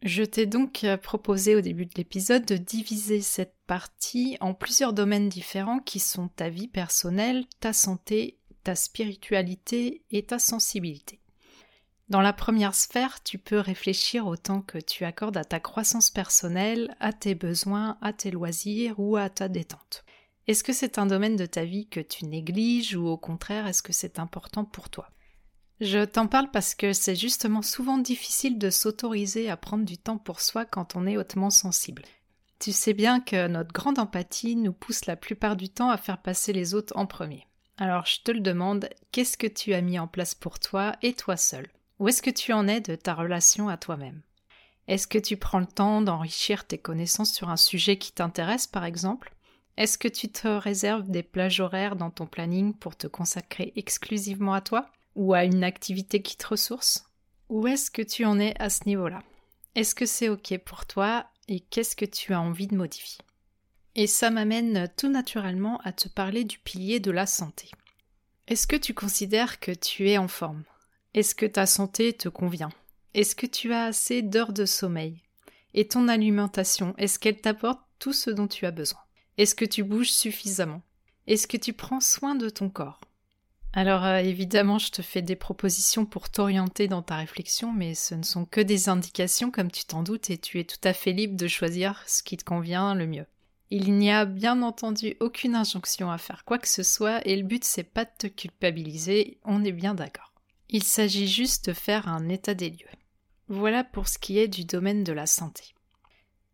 Je 0.03 0.23
t'ai 0.23 0.45
donc 0.45 0.85
proposé 1.03 1.57
au 1.57 1.63
début 1.63 1.87
de 1.87 1.95
l'épisode 1.97 2.45
de 2.45 2.59
diviser 2.59 3.23
cette 3.23 3.55
partie 3.67 4.37
en 4.41 4.53
plusieurs 4.53 4.93
domaines 4.93 5.31
différents 5.31 5.79
qui 5.79 6.01
sont 6.01 6.29
ta 6.29 6.51
vie 6.51 6.69
personnelle, 6.69 7.47
ta 7.61 7.73
santé, 7.73 8.37
ta 8.63 8.75
spiritualité 8.75 10.03
et 10.11 10.23
ta 10.25 10.39
sensibilité. 10.39 11.21
Dans 12.11 12.21
la 12.21 12.35
première 12.35 12.75
sphère, 12.75 13.23
tu 13.23 13.39
peux 13.39 13.59
réfléchir 13.59 14.27
au 14.27 14.37
temps 14.37 14.61
que 14.61 14.77
tu 14.77 15.05
accordes 15.05 15.39
à 15.39 15.45
ta 15.45 15.59
croissance 15.59 16.11
personnelle, 16.11 16.95
à 17.01 17.15
tes 17.15 17.35
besoins, 17.35 17.97
à 18.03 18.13
tes 18.13 18.31
loisirs 18.31 18.97
ou 18.99 19.17
à 19.17 19.31
ta 19.31 19.49
détente. 19.49 20.05
Est-ce 20.47 20.63
que 20.63 20.75
c'est 20.75 20.99
un 20.99 21.07
domaine 21.07 21.37
de 21.37 21.47
ta 21.47 21.65
vie 21.65 21.89
que 21.89 22.01
tu 22.01 22.27
négliges 22.27 22.95
ou 22.95 23.07
au 23.07 23.17
contraire 23.17 23.67
est-ce 23.67 23.83
que 23.83 23.95
c'est 23.95 24.19
important 24.19 24.67
pour 24.67 24.91
toi? 24.91 25.09
Je 25.81 26.05
t'en 26.05 26.27
parle 26.27 26.51
parce 26.51 26.75
que 26.75 26.93
c'est 26.93 27.17
justement 27.17 27.63
souvent 27.63 27.97
difficile 27.97 28.59
de 28.59 28.69
s'autoriser 28.69 29.49
à 29.49 29.57
prendre 29.57 29.87
du 29.87 29.97
temps 29.97 30.19
pour 30.19 30.41
soi 30.41 30.67
quand 30.67 30.97
on 30.97 31.07
est 31.07 31.17
hautement 31.17 31.51
sensible. 31.51 32.03
Tu 32.59 32.73
sais 32.73 32.93
bien 32.93 33.21
que 33.21 33.49
notre 33.49 33.73
grande 33.73 33.99
empathie 33.99 34.57
nous 34.57 34.75
pousse 34.75 35.07
la 35.07 35.17
plupart 35.17 35.57
du 35.57 35.71
temps 35.71 35.91
à 35.91 35.97
faire 35.97 36.21
passer 36.21 36.53
les 36.53 36.75
autres 36.75 36.97
en 36.97 37.07
premier. 37.07 37.47
Alors 37.79 38.05
je 38.05 38.21
te 38.23 38.31
le 38.31 38.41
demande, 38.41 38.91
qu'est-ce 39.11 39.39
que 39.39 39.47
tu 39.47 39.73
as 39.73 39.81
mis 39.81 39.99
en 39.99 40.07
place 40.07 40.35
pour 40.35 40.59
toi 40.59 40.97
et 41.03 41.15
toi 41.15 41.39
seul? 41.39 41.67
Où 41.99 42.09
est-ce 42.09 42.23
que 42.23 42.31
tu 42.31 42.53
en 42.53 42.67
es 42.67 42.81
de 42.81 42.97
ta 42.97 43.15
relation 43.15 43.69
à 43.69 43.77
toi-même? 43.77 44.21
Est-ce 44.89 45.07
que 45.07 45.19
tu 45.19 45.37
prends 45.37 45.61
le 45.61 45.67
temps 45.67 46.03
d'enrichir 46.03 46.67
tes 46.67 46.79
connaissances 46.79 47.33
sur 47.33 47.49
un 47.49 47.57
sujet 47.57 47.97
qui 47.97 48.13
t'intéresse 48.13 48.67
par 48.67 48.85
exemple? 48.85 49.35
Est-ce 49.77 49.99
que 49.99 50.09
tu 50.09 50.29
te 50.29 50.49
réserves 50.49 51.11
des 51.11 51.23
plages 51.23 51.61
horaires 51.61 51.97
dans 51.97 52.11
ton 52.11 52.27
planning 52.27 52.75
pour 52.75 52.97
te 52.97 53.07
consacrer 53.07 53.73
exclusivement 53.77 54.55
à 54.55 54.61
toi 54.61 54.91
Ou 55.17 55.35
à 55.35 55.45
une 55.45 55.65
activité 55.65 56.21
qui 56.23 56.37
te 56.37 56.47
ressource? 56.47 57.07
Où 57.49 57.67
est-ce 57.67 57.91
que 57.91 58.03
tu 58.03 58.25
en 58.25 58.39
es 58.39 58.55
à 58.61 58.71
ce 58.71 58.87
niveau-là? 58.87 59.23
Est-ce 59.75 59.95
que 59.95 60.07
c'est 60.07 60.29
ok 60.29 60.59
pour 60.59 60.87
toi 60.87 61.27
et 61.49 61.61
qu'est-ce 61.61 61.97
que 61.97 62.05
tu 62.05 62.33
as 62.33 62.41
envie 62.41 62.67
de 62.67 62.77
modifier? 62.77 63.25
Et 63.97 64.07
ça 64.07 64.31
m'amène 64.31 64.89
tout 64.97 65.09
naturellement 65.09 65.81
à 65.85 65.93
te 65.93 66.09
parler 66.09 66.45
du 66.45 66.59
pilier 66.59 67.01
de 67.01 67.11
la 67.11 67.27
santé. 67.27 67.71
Est-ce 68.49 68.67
que 68.67 68.77
tu 68.77 68.95
considères 68.95 69.61
que 69.61 69.73
tu 69.73 70.09
es 70.09 70.19
en 70.19 70.29
forme? 70.29 70.65
Est-ce 71.15 71.37
que 71.37 71.47
ta 71.47 71.65
santé 71.65 72.13
te 72.13 72.29
convient? 72.29 72.71
Est-ce 73.15 73.37
que 73.37 73.47
tu 73.47 73.73
as 73.73 73.85
assez 73.85 74.21
d'heures 74.21 74.53
de 74.53 74.67
sommeil? 74.67 75.23
Et 75.73 75.87
ton 75.87 76.09
alimentation, 76.09 76.93
est-ce 76.99 77.21
qu'elle 77.21 77.41
t'apporte 77.41 77.79
tout 78.01 78.13
ce 78.13 78.31
dont 78.31 78.49
tu 78.49 78.67
as 78.67 78.73
besoin? 78.73 78.99
Est-ce 79.39 79.55
que 79.55 79.65
tu 79.65 79.85
bouges 79.85 80.11
suffisamment? 80.11 80.83
Est-ce 81.29 81.47
que 81.47 81.57
tu 81.57 81.73
prends 81.73 82.01
soin 82.01 82.35
de 82.35 82.49
ton 82.49 82.69
corps? 82.69 83.01
Alors 83.75 84.05
euh, 84.05 84.17
évidemment, 84.17 84.81
je 84.81 84.91
te 84.91 85.03
fais 85.03 85.23
des 85.23 85.37
propositions 85.37 86.05
pour 86.05 86.31
t'orienter 86.31 86.89
dans 86.89 87.03
ta 87.03 87.15
réflexion, 87.15 87.73
mais 87.73 87.95
ce 87.95 88.17
ne 88.17 88.25
sont 88.25 88.45
que 88.45 88.61
des 88.61 88.89
indications 88.89 89.53
comme 89.53 89.71
tu 89.71 89.85
t'en 89.85 90.03
doutes 90.03 90.31
et 90.31 90.39
tu 90.39 90.59
es 90.59 90.65
tout 90.65 90.83
à 90.83 90.93
fait 90.93 91.13
libre 91.13 91.37
de 91.37 91.47
choisir 91.47 92.03
ce 92.09 92.25
qui 92.25 92.37
te 92.37 92.45
convient 92.45 92.97
le 92.97 93.07
mieux. 93.07 93.27
Il 93.71 93.97
n'y 93.99 94.11
a 94.11 94.25
bien 94.25 94.63
entendu 94.63 95.15
aucune 95.21 95.55
injonction 95.55 96.11
à 96.11 96.19
faire 96.19 96.45
quoi 96.45 96.59
que 96.59 96.69
ce 96.69 96.83
soit 96.83 97.25
et 97.25 97.37
le 97.37 97.45
but 97.45 97.63
c'est 97.63 97.85
pas 97.85 98.05
de 98.05 98.11
te 98.19 98.27
culpabiliser, 98.27 99.39
on 99.45 99.63
est 99.63 99.71
bien 99.71 99.95
d'accord. 99.95 100.34
Il 100.69 100.83
s'agit 100.83 101.29
juste 101.29 101.69
de 101.69 101.73
faire 101.73 102.09
un 102.09 102.29
état 102.29 102.55
des 102.55 102.71
lieux. 102.71 102.89
Voilà 103.49 103.85
pour 103.85 104.09
ce 104.09 104.19
qui 104.19 104.39
est 104.39 104.49
du 104.49 104.65
domaine 104.65 105.05
de 105.05 105.13
la 105.13 105.27
santé. 105.27 105.75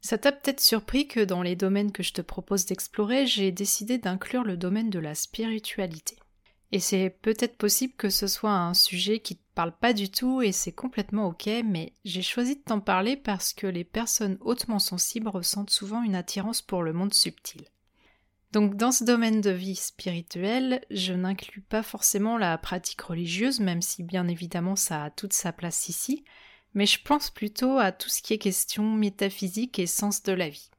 Ça 0.00 0.19
t'a 0.19 0.33
peut-être 0.33 0.61
surpris 0.61 1.07
que 1.07 1.21
dans 1.21 1.43
les 1.43 1.57
domaines 1.57 1.93
que 1.93 2.02
je 2.02 2.12
te 2.12 2.23
propose 2.23 2.64
d'explorer, 2.67 3.26
j'ai 3.26 3.52
décidé 3.52 3.99
d'inclure 3.99 4.45
le 4.45 4.57
domaine 4.57 4.90
de 4.90 4.99
la 4.99 5.14
spiritualité. 5.14 6.17
Et 6.73 6.81
c'est 6.81 7.11
peut-être 7.23 7.57
possible 7.57 7.95
que 7.97 8.11
ce 8.11 8.26
soit 8.26 8.52
un 8.52 8.75
sujet 8.75 9.21
qui 9.21 9.37
te 9.37 9.43
parle 9.55 9.76
pas 9.76 9.93
du 9.93 10.11
tout 10.11 10.40
et 10.40 10.52
c'est 10.52 10.73
complètement 10.73 11.26
ok, 11.26 11.49
mais 11.64 11.93
j'ai 12.05 12.23
choisi 12.23 12.57
de 12.57 12.62
t'en 12.62 12.81
parler 12.81 13.17
parce 13.17 13.52
que 13.52 13.67
les 13.67 13.85
personnes 13.85 14.38
hautement 14.40 14.79
sensibles 14.79 15.29
ressentent 15.29 15.71
souvent 15.71 16.02
une 16.02 16.14
attirance 16.14 16.62
pour 16.62 16.83
le 16.83 16.93
monde 16.93 17.12
subtil. 17.12 17.64
Donc 18.52 18.76
dans 18.76 18.90
ce 18.90 19.04
domaine 19.04 19.40
de 19.40 19.50
vie 19.50 19.76
spirituelle, 19.76 20.85
je 20.90 21.12
n'inclus 21.12 21.61
pas 21.61 21.85
forcément 21.85 22.37
la 22.37 22.59
pratique 22.59 23.00
religieuse, 23.00 23.61
même 23.61 23.83
si 23.83 24.02
bien 24.02 24.26
évidemment 24.26 24.75
ça 24.75 25.04
a 25.04 25.11
toute 25.11 25.33
sa 25.33 25.52
place 25.52 25.88
ici, 25.88 26.25
mais 26.75 26.87
je 26.87 27.00
pense 27.02 27.30
plutôt 27.30 27.78
à 27.78 27.92
tout 27.92 28.09
ce 28.09 28.23
qui 28.23 28.33
est 28.33 28.38
question 28.38 28.92
métaphysique 28.92 29.78
et 29.78 29.87
sens 29.87 30.23
de 30.25 30.33
la 30.33 30.49
vie. 30.49 30.71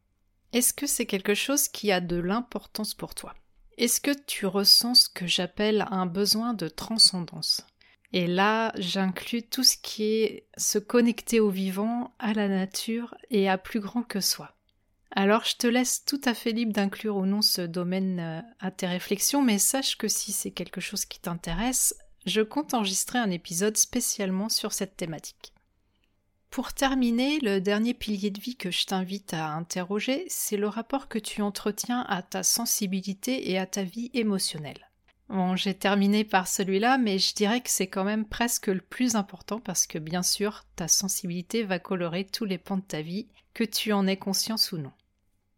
Est-ce 0.51 0.73
que 0.73 0.85
c'est 0.85 1.05
quelque 1.05 1.33
chose 1.33 1.69
qui 1.69 1.93
a 1.93 2.01
de 2.01 2.17
l'importance 2.17 2.93
pour 2.93 3.15
toi? 3.15 3.33
Est-ce 3.77 4.01
que 4.01 4.11
tu 4.27 4.45
ressens 4.45 4.95
ce 4.95 5.09
que 5.09 5.25
j'appelle 5.25 5.87
un 5.91 6.05
besoin 6.05 6.53
de 6.53 6.67
transcendance? 6.67 7.65
Et 8.11 8.27
là, 8.27 8.73
j'inclus 8.77 9.43
tout 9.43 9.63
ce 9.63 9.77
qui 9.77 10.03
est 10.03 10.47
se 10.57 10.77
connecter 10.77 11.39
au 11.39 11.49
vivant, 11.49 12.13
à 12.19 12.33
la 12.33 12.49
nature 12.49 13.15
et 13.29 13.49
à 13.49 13.57
plus 13.57 13.79
grand 13.79 14.03
que 14.03 14.19
soi. 14.19 14.53
Alors 15.13 15.43
je 15.43 15.57
te 15.57 15.67
laisse 15.67 16.05
tout 16.05 16.21
à 16.23 16.33
fait 16.33 16.53
libre 16.53 16.71
d'inclure 16.71 17.17
ou 17.17 17.25
non 17.25 17.41
ce 17.41 17.61
domaine 17.61 18.19
euh, 18.19 18.41
à 18.59 18.71
tes 18.71 18.87
réflexions, 18.87 19.41
mais 19.41 19.59
sache 19.59 19.97
que 19.97 20.07
si 20.07 20.31
c'est 20.31 20.51
quelque 20.51 20.79
chose 20.79 21.03
qui 21.03 21.19
t'intéresse, 21.19 21.95
je 22.25 22.41
compte 22.41 22.73
enregistrer 22.73 23.19
un 23.19 23.29
épisode 23.29 23.75
spécialement 23.75 24.47
sur 24.47 24.71
cette 24.71 24.95
thématique. 24.95 25.53
Pour 26.49 26.73
terminer, 26.73 27.39
le 27.39 27.59
dernier 27.59 27.93
pilier 27.93 28.29
de 28.29 28.39
vie 28.39 28.55
que 28.55 28.71
je 28.71 28.85
t'invite 28.85 29.33
à 29.33 29.51
interroger, 29.51 30.25
c'est 30.27 30.57
le 30.57 30.67
rapport 30.67 31.07
que 31.07 31.19
tu 31.19 31.41
entretiens 31.41 32.05
à 32.07 32.21
ta 32.21 32.43
sensibilité 32.43 33.51
et 33.51 33.57
à 33.57 33.65
ta 33.65 33.83
vie 33.83 34.11
émotionnelle. 34.13 34.89
Bon, 35.29 35.55
j'ai 35.55 35.73
terminé 35.73 36.25
par 36.25 36.47
celui-là, 36.47 36.97
mais 36.97 37.19
je 37.19 37.33
dirais 37.33 37.61
que 37.61 37.69
c'est 37.69 37.87
quand 37.87 38.03
même 38.03 38.25
presque 38.25 38.67
le 38.67 38.81
plus 38.81 39.15
important 39.15 39.61
parce 39.61 39.87
que 39.87 39.97
bien 39.97 40.23
sûr, 40.23 40.65
ta 40.75 40.89
sensibilité 40.89 41.63
va 41.63 41.79
colorer 41.79 42.25
tous 42.25 42.43
les 42.43 42.57
pans 42.57 42.77
de 42.77 42.81
ta 42.81 43.01
vie, 43.01 43.27
que 43.53 43.63
tu 43.63 43.93
en 43.93 44.07
aies 44.07 44.17
conscience 44.17 44.73
ou 44.73 44.77
non. 44.77 44.91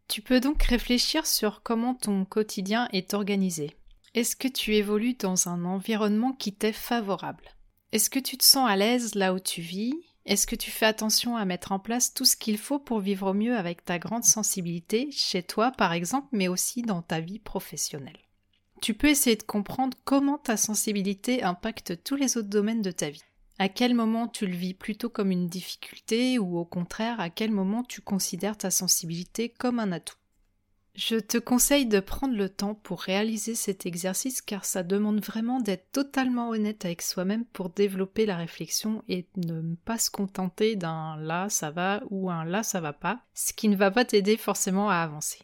Tu 0.08 0.22
peux 0.22 0.40
donc 0.40 0.62
réfléchir 0.64 1.26
sur 1.26 1.64
comment 1.64 1.96
ton 1.96 2.26
quotidien 2.26 2.88
est 2.92 3.14
organisé. 3.14 3.76
Est-ce 4.14 4.36
que 4.36 4.48
tu 4.48 4.76
évolues 4.76 5.16
dans 5.16 5.50
un 5.50 5.66
environnement 5.66 6.34
qui 6.34 6.54
t'est 6.54 6.74
favorable? 6.74 7.50
Est-ce 7.92 8.10
que 8.10 8.20
tu 8.20 8.38
te 8.38 8.44
sens 8.44 8.70
à 8.70 8.76
l'aise 8.76 9.16
là 9.16 9.34
où 9.34 9.40
tu 9.40 9.62
vis? 9.62 9.94
Est-ce 10.26 10.48
que 10.48 10.56
tu 10.56 10.72
fais 10.72 10.86
attention 10.86 11.36
à 11.36 11.46
mettre 11.46 11.72
en 11.72 11.80
place 11.80 12.14
tout 12.14 12.26
ce 12.26 12.38
qu'il 12.38 12.58
faut 12.58 12.80
pour 12.80 13.00
vivre 13.00 13.32
au 13.32 13.34
mieux 13.34 13.58
avec 13.58 13.84
ta 13.84 14.00
grande 14.00 14.24
sensibilité, 14.24 15.10
chez 15.12 15.44
toi 15.44 15.72
par 15.72 15.94
exemple, 15.94 16.28
mais 16.32 16.48
aussi 16.48 16.82
dans 16.82 17.02
ta 17.02 17.20
vie 17.20 17.40
professionnelle? 17.40 18.20
Tu 18.82 18.94
peux 18.94 19.08
essayer 19.08 19.36
de 19.36 19.44
comprendre 19.44 19.98
comment 20.06 20.38
ta 20.38 20.58
sensibilité 20.58 21.44
impacte 21.44 22.04
tous 22.04 22.16
les 22.16 22.38
autres 22.38 22.50
domaines 22.50 22.82
de 22.82 22.92
ta 22.92 23.10
vie. 23.10 23.24
À 23.60 23.70
quel 23.70 23.94
moment 23.94 24.28
tu 24.28 24.48
le 24.48 24.56
vis 24.56 24.74
plutôt 24.74 25.10
comme 25.10 25.32
une 25.32 25.48
difficulté 25.48 26.40
ou 26.40 26.58
au 26.58 26.66
contraire 26.66 27.20
à 27.20 27.30
quel 27.30 27.52
moment 27.52 27.84
tu 27.84 28.02
considères 28.02 28.58
ta 28.58 28.72
sensibilité 28.72 29.50
comme 29.50 29.80
un 29.80 29.92
atout? 29.92 30.18
Je 30.96 31.16
te 31.16 31.40
conseille 31.40 31.88
de 31.88 32.00
prendre 32.00 32.36
le 32.36 32.50
temps 32.50 32.76
pour 32.76 33.02
réaliser 33.02 33.56
cet 33.56 33.88
exercice 33.88 34.42
car 34.44 34.64
ça 34.64 34.84
demande 34.84 35.26
vraiment 35.26 35.60
d'être 35.60 35.92
totalement 35.92 36.50
honnête 36.50 36.86
avec 36.86 37.02
soi-même 37.02 37.46
pour 37.46 37.70
développer 37.70 38.28
la 38.28 38.38
réflexion 38.38 39.04
et 39.08 39.28
ne 39.38 39.76
pas 39.86 39.98
se 39.98 40.12
contenter 40.12 40.76
d'un 40.76 41.18
là 41.18 41.50
ça 41.50 41.72
va 41.72 42.04
ou 42.12 42.30
un 42.30 42.46
là 42.46 42.62
ça 42.62 42.80
va 42.80 42.94
pas, 42.94 43.22
ce 43.34 43.54
qui 43.54 43.70
ne 43.70 43.76
va 43.76 43.90
pas 43.90 44.06
t'aider 44.06 44.38
forcément 44.38 44.90
à 44.90 44.98
avancer. 44.98 45.40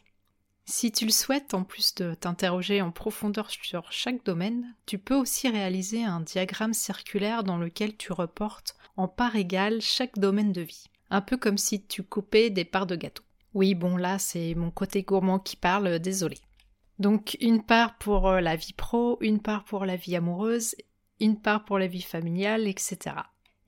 Si 0.70 0.92
tu 0.92 1.04
le 1.04 1.10
souhaites, 1.10 1.52
en 1.52 1.64
plus 1.64 1.96
de 1.96 2.14
t'interroger 2.14 2.80
en 2.80 2.92
profondeur 2.92 3.50
sur 3.50 3.90
chaque 3.90 4.24
domaine, 4.24 4.72
tu 4.86 4.98
peux 4.98 5.16
aussi 5.16 5.48
réaliser 5.48 6.04
un 6.04 6.20
diagramme 6.20 6.74
circulaire 6.74 7.42
dans 7.42 7.58
lequel 7.58 7.96
tu 7.96 8.12
reportes 8.12 8.76
en 8.96 9.08
part 9.08 9.34
égale 9.34 9.80
chaque 9.80 10.16
domaine 10.16 10.52
de 10.52 10.60
vie, 10.60 10.84
un 11.10 11.22
peu 11.22 11.36
comme 11.36 11.58
si 11.58 11.82
tu 11.82 12.04
coupais 12.04 12.50
des 12.50 12.64
parts 12.64 12.86
de 12.86 12.94
gâteau. 12.94 13.24
Oui, 13.52 13.74
bon 13.74 13.96
là 13.96 14.20
c'est 14.20 14.54
mon 14.54 14.70
côté 14.70 15.02
gourmand 15.02 15.40
qui 15.40 15.56
parle, 15.56 15.98
désolé. 15.98 16.38
Donc 17.00 17.36
une 17.40 17.64
part 17.64 17.98
pour 17.98 18.28
euh, 18.28 18.40
la 18.40 18.54
vie 18.54 18.72
pro, 18.72 19.18
une 19.22 19.40
part 19.40 19.64
pour 19.64 19.84
la 19.84 19.96
vie 19.96 20.14
amoureuse, 20.14 20.76
une 21.18 21.40
part 21.40 21.64
pour 21.64 21.80
la 21.80 21.88
vie 21.88 22.00
familiale, 22.00 22.68
etc. 22.68 23.16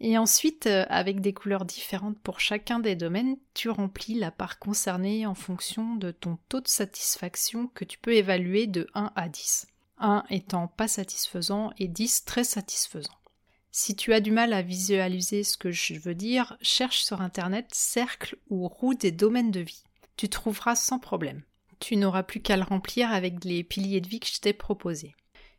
Et 0.04 0.18
ensuite, 0.18 0.66
euh, 0.66 0.84
avec 0.88 1.20
des 1.20 1.32
couleurs 1.32 1.64
différentes 1.64 2.18
pour 2.18 2.40
chacun 2.40 2.80
des 2.80 2.96
domaines, 2.96 3.36
tu 3.54 3.70
remplis 3.70 4.14
la 4.14 4.32
part 4.32 4.58
concernée 4.58 5.26
en 5.26 5.34
fonction 5.36 5.94
de 5.94 6.10
ton 6.10 6.38
taux 6.48 6.60
de 6.60 6.66
satisfaction 6.66 7.68
que 7.68 7.84
tu 7.84 7.98
peux 7.98 8.12
évaluer 8.12 8.66
de 8.66 8.88
1 8.94 9.12
à 9.14 9.28
10. 9.28 9.68
1 9.98 10.24
étant 10.28 10.66
pas 10.66 10.88
satisfaisant 10.88 11.70
et 11.78 11.86
10 11.86 12.24
très 12.24 12.42
satisfaisant. 12.42 13.14
Si 13.70 13.94
tu 13.94 14.12
as 14.12 14.20
du 14.20 14.32
mal 14.32 14.52
à 14.52 14.60
visualiser 14.60 15.44
ce 15.44 15.56
que 15.56 15.70
je 15.70 15.94
veux 15.94 16.16
dire, 16.16 16.58
cherche 16.60 17.04
sur 17.04 17.22
Internet 17.22 17.68
cercle 17.72 18.36
ou 18.50 18.66
roue 18.66 18.94
des 18.94 19.12
domaines 19.12 19.52
de 19.52 19.60
vie. 19.60 19.84
Tu 20.16 20.28
trouveras 20.28 20.74
sans 20.74 20.98
problème. 20.98 21.42
Tu 21.78 21.96
n'auras 21.96 22.24
plus 22.24 22.42
qu'à 22.42 22.56
le 22.56 22.64
remplir 22.64 23.12
avec 23.12 23.44
les 23.44 23.62
piliers 23.62 24.00
de 24.00 24.08
vie 24.08 24.20
que 24.20 24.26
je 24.26 24.40
t'ai 24.40 24.52
proposés. 24.52 25.14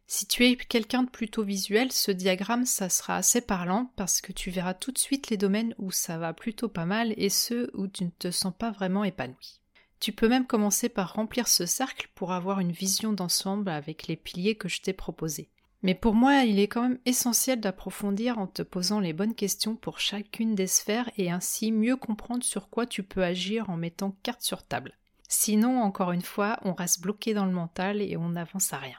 Si 0.06 0.28
tu 0.28 0.46
es 0.46 0.56
quelqu'un 0.56 1.04
de 1.04 1.10
plutôt 1.10 1.44
visuel, 1.44 1.92
ce 1.92 2.12
diagramme, 2.12 2.66
ça 2.66 2.90
sera 2.90 3.16
assez 3.16 3.42
parlant 3.42 3.92
parce 3.96 4.22
que 4.22 4.32
tu 4.32 4.52
verras 4.52 4.74
tout 4.74 4.92
de 4.92 4.98
suite 4.98 5.30
les 5.30 5.38
domaines 5.38 5.74
où 5.78 5.92
ça 5.92 6.18
va 6.18 6.34
plutôt 6.34 6.68
pas 6.70 6.86
mal 6.86 7.14
et 7.18 7.30
ceux 7.30 7.72
où 7.74 7.88
tu 7.88 8.04
ne 8.04 8.10
te 8.10 8.30
sens 8.30 8.54
pas 8.58 8.72
vraiment 8.72 9.04
épanoui. 9.04 9.62
Tu 10.00 10.12
peux 10.12 10.28
même 10.28 10.46
commencer 10.46 10.90
par 10.90 11.14
remplir 11.14 11.48
ce 11.48 11.66
cercle 11.66 12.10
pour 12.14 12.34
avoir 12.34 12.60
une 12.60 12.74
vision 12.74 13.14
d'ensemble 13.14 13.70
avec 13.70 14.08
les 14.08 14.18
piliers 14.18 14.56
que 14.56 14.68
je 14.68 14.82
t'ai 14.82 14.94
proposés. 14.94 15.50
Mais 15.82 15.96
pour 15.96 16.14
moi, 16.14 16.44
il 16.44 16.60
est 16.60 16.68
quand 16.68 16.82
même 16.82 17.00
essentiel 17.06 17.60
d'approfondir 17.60 18.38
en 18.38 18.48
te 18.48 18.62
posant 18.62 19.00
les 19.00 19.14
bonnes 19.14 19.36
questions 19.36 19.76
pour 19.76 20.00
chacune 20.00 20.56
des 20.56 20.68
sphères 20.68 21.10
et 21.18 21.32
ainsi 21.32 21.72
mieux 21.72 21.98
comprendre 21.98 22.44
sur 22.44 22.70
quoi 22.70 22.86
tu 22.86 23.04
peux 23.04 23.24
agir 23.24 23.70
en 23.70 23.78
mettant 23.78 24.16
carte 24.24 24.42
sur 24.42 24.64
table. 24.64 24.98
Sinon, 25.28 25.82
encore 25.82 26.12
une 26.12 26.22
fois, 26.22 26.60
on 26.64 26.74
reste 26.74 27.02
bloqué 27.02 27.34
dans 27.34 27.46
le 27.46 27.52
mental 27.52 28.02
et 28.02 28.16
on 28.16 28.30
n'avance 28.30 28.72
à 28.72 28.78
rien. 28.78 28.98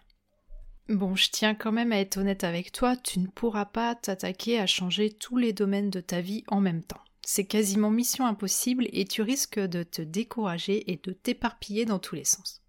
Bon, 0.88 1.16
je 1.16 1.30
tiens 1.30 1.54
quand 1.54 1.72
même 1.72 1.92
à 1.92 1.98
être 1.98 2.18
honnête 2.18 2.44
avec 2.44 2.70
toi, 2.70 2.94
tu 2.94 3.18
ne 3.18 3.26
pourras 3.26 3.64
pas 3.64 3.94
t'attaquer 3.94 4.60
à 4.60 4.66
changer 4.66 5.10
tous 5.10 5.38
les 5.38 5.54
domaines 5.54 5.88
de 5.88 6.00
ta 6.00 6.20
vie 6.20 6.44
en 6.48 6.60
même 6.60 6.82
temps. 6.82 7.00
C'est 7.22 7.46
quasiment 7.46 7.90
mission 7.90 8.26
impossible 8.26 8.86
et 8.92 9.06
tu 9.06 9.22
risques 9.22 9.58
de 9.58 9.82
te 9.82 10.02
décourager 10.02 10.92
et 10.92 11.00
de 11.02 11.12
t'éparpiller 11.12 11.86
dans 11.86 11.98
tous 11.98 12.14
les 12.16 12.24
sens. 12.24 12.60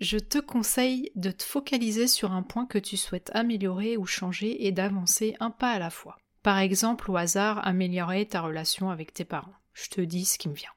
je 0.00 0.18
te 0.18 0.38
conseille 0.38 1.12
de 1.14 1.30
te 1.30 1.44
focaliser 1.44 2.08
sur 2.08 2.32
un 2.32 2.42
point 2.42 2.66
que 2.66 2.78
tu 2.78 2.96
souhaites 2.96 3.30
améliorer 3.34 3.98
ou 3.98 4.06
changer 4.06 4.66
et 4.66 4.72
d'avancer 4.72 5.36
un 5.40 5.50
pas 5.50 5.72
à 5.72 5.78
la 5.78 5.90
fois. 5.90 6.16
Par 6.42 6.58
exemple, 6.58 7.10
au 7.10 7.16
hasard, 7.16 7.64
améliorer 7.66 8.26
ta 8.26 8.40
relation 8.40 8.90
avec 8.90 9.12
tes 9.12 9.26
parents. 9.26 9.52
Je 9.74 9.90
te 9.90 10.00
dis 10.00 10.24
ce 10.24 10.38
qui 10.38 10.48
me 10.48 10.54
vient. 10.54 10.70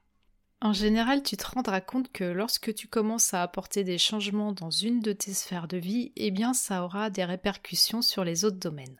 En 0.64 0.72
général, 0.72 1.22
tu 1.22 1.36
te 1.36 1.46
rendras 1.46 1.82
compte 1.82 2.10
que 2.10 2.24
lorsque 2.24 2.74
tu 2.74 2.88
commences 2.88 3.34
à 3.34 3.42
apporter 3.42 3.84
des 3.84 3.98
changements 3.98 4.52
dans 4.52 4.70
une 4.70 5.00
de 5.00 5.12
tes 5.12 5.34
sphères 5.34 5.68
de 5.68 5.76
vie, 5.76 6.10
eh 6.16 6.30
bien 6.30 6.54
ça 6.54 6.84
aura 6.84 7.10
des 7.10 7.26
répercussions 7.26 8.00
sur 8.00 8.24
les 8.24 8.46
autres 8.46 8.58
domaines. 8.58 8.98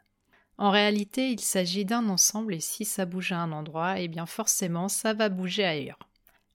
En 0.59 0.69
réalité, 0.69 1.31
il 1.31 1.39
s'agit 1.39 1.83
d'un 1.83 2.07
ensemble 2.07 2.53
et 2.53 2.59
si 2.59 2.85
ça 2.85 3.05
bouge 3.05 3.31
à 3.31 3.39
un 3.39 3.51
endroit, 3.51 3.99
eh 3.99 4.07
bien 4.07 4.27
forcément 4.27 4.89
ça 4.89 5.13
va 5.13 5.27
bouger 5.29 5.65
ailleurs. 5.65 5.97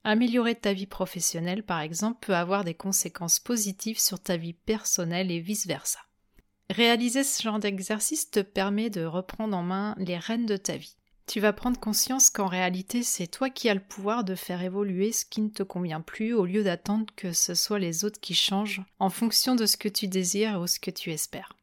Améliorer 0.05 0.55
ta 0.55 0.71
vie 0.71 0.87
professionnelle, 0.87 1.63
par 1.63 1.81
exemple, 1.81 2.25
peut 2.25 2.35
avoir 2.35 2.63
des 2.63 2.73
conséquences 2.73 3.39
positives 3.39 3.99
sur 3.99 4.17
ta 4.17 4.37
vie 4.37 4.53
personnelle 4.53 5.29
et 5.29 5.41
vice-versa. 5.41 5.99
Réaliser 6.69 7.25
ce 7.25 7.43
genre 7.43 7.59
d'exercice 7.59 8.31
te 8.31 8.39
permet 8.39 8.89
de 8.89 9.03
reprendre 9.03 9.57
en 9.57 9.63
main 9.63 9.93
les 9.97 10.17
rênes 10.17 10.45
de 10.45 10.55
ta 10.55 10.77
vie. 10.77 10.95
Tu 11.27 11.39
vas 11.39 11.53
prendre 11.53 11.79
conscience 11.79 12.29
qu'en 12.29 12.47
réalité, 12.47 13.03
c'est 13.03 13.27
toi 13.27 13.49
qui 13.49 13.69
as 13.69 13.73
le 13.73 13.79
pouvoir 13.79 14.23
de 14.23 14.35
faire 14.35 14.61
évoluer 14.61 15.11
ce 15.11 15.25
qui 15.25 15.41
ne 15.41 15.49
te 15.49 15.63
convient 15.63 16.01
plus 16.01 16.33
au 16.33 16.45
lieu 16.45 16.63
d'attendre 16.63 17.05
que 17.15 17.31
ce 17.31 17.53
soit 17.53 17.79
les 17.79 18.03
autres 18.03 18.19
qui 18.19 18.33
changent 18.33 18.81
en 18.99 19.09
fonction 19.09 19.55
de 19.55 19.65
ce 19.65 19.77
que 19.77 19.87
tu 19.89 20.07
désires 20.07 20.59
ou 20.59 20.67
ce 20.67 20.79
que 20.79 20.91
tu 20.91 21.11
espères. 21.11 21.53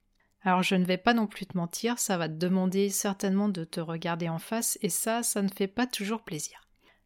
Alors 0.42 0.62
je 0.62 0.76
ne 0.76 0.84
vais 0.84 0.96
pas 0.96 1.14
non 1.14 1.26
plus 1.26 1.46
te 1.46 1.56
mentir, 1.56 1.98
ça 1.98 2.16
va 2.16 2.28
te 2.28 2.34
demander 2.34 2.88
certainement 2.88 3.48
de 3.48 3.64
te 3.64 3.80
regarder 3.80 4.28
en 4.28 4.38
face 4.38 4.78
et 4.82 4.88
ça, 4.88 5.22
ça 5.22 5.42
ne 5.42 5.48
fait 5.48 5.66
pas 5.66 5.86
toujours 5.86 6.22
plaisir. 6.22 6.60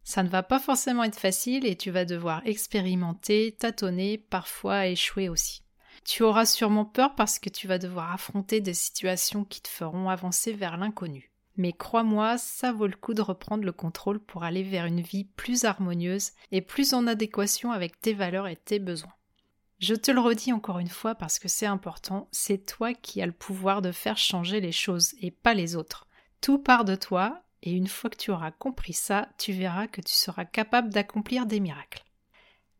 Ça 0.04 0.22
ne 0.22 0.28
va 0.28 0.42
pas 0.42 0.58
forcément 0.58 1.04
être 1.04 1.18
facile 1.18 1.64
et 1.64 1.76
tu 1.76 1.90
vas 1.90 2.04
devoir 2.04 2.42
expérimenter, 2.44 3.56
tâtonner, 3.58 4.18
parfois 4.18 4.86
échouer 4.86 5.28
aussi. 5.28 5.62
Tu 6.04 6.22
auras 6.22 6.46
sûrement 6.46 6.84
peur 6.84 7.14
parce 7.14 7.38
que 7.38 7.48
tu 7.48 7.68
vas 7.68 7.78
devoir 7.78 8.12
affronter 8.12 8.60
des 8.60 8.74
situations 8.74 9.44
qui 9.44 9.62
te 9.62 9.68
feront 9.68 10.08
avancer 10.08 10.52
vers 10.52 10.76
l'inconnu. 10.76 11.31
Mais 11.56 11.72
crois-moi, 11.72 12.38
ça 12.38 12.72
vaut 12.72 12.86
le 12.86 12.96
coup 12.96 13.14
de 13.14 13.22
reprendre 13.22 13.64
le 13.64 13.72
contrôle 13.72 14.18
pour 14.18 14.44
aller 14.44 14.62
vers 14.62 14.86
une 14.86 15.00
vie 15.00 15.24
plus 15.24 15.64
harmonieuse 15.64 16.30
et 16.50 16.62
plus 16.62 16.94
en 16.94 17.06
adéquation 17.06 17.72
avec 17.72 18.00
tes 18.00 18.14
valeurs 18.14 18.48
et 18.48 18.56
tes 18.56 18.78
besoins. 18.78 19.12
Je 19.78 19.94
te 19.94 20.10
le 20.10 20.20
redis 20.20 20.52
encore 20.52 20.78
une 20.78 20.88
fois 20.88 21.14
parce 21.14 21.38
que 21.38 21.48
c'est 21.48 21.66
important, 21.66 22.28
c'est 22.30 22.64
toi 22.64 22.94
qui 22.94 23.20
as 23.20 23.26
le 23.26 23.32
pouvoir 23.32 23.82
de 23.82 23.92
faire 23.92 24.16
changer 24.16 24.60
les 24.60 24.72
choses 24.72 25.14
et 25.20 25.30
pas 25.30 25.54
les 25.54 25.76
autres. 25.76 26.06
Tout 26.40 26.58
part 26.58 26.84
de 26.84 26.94
toi 26.94 27.42
et 27.62 27.72
une 27.72 27.88
fois 27.88 28.08
que 28.08 28.16
tu 28.16 28.30
auras 28.30 28.52
compris 28.52 28.92
ça, 28.92 29.28
tu 29.38 29.52
verras 29.52 29.88
que 29.88 30.00
tu 30.00 30.14
seras 30.14 30.44
capable 30.44 30.90
d'accomplir 30.90 31.46
des 31.46 31.60
miracles. 31.60 32.04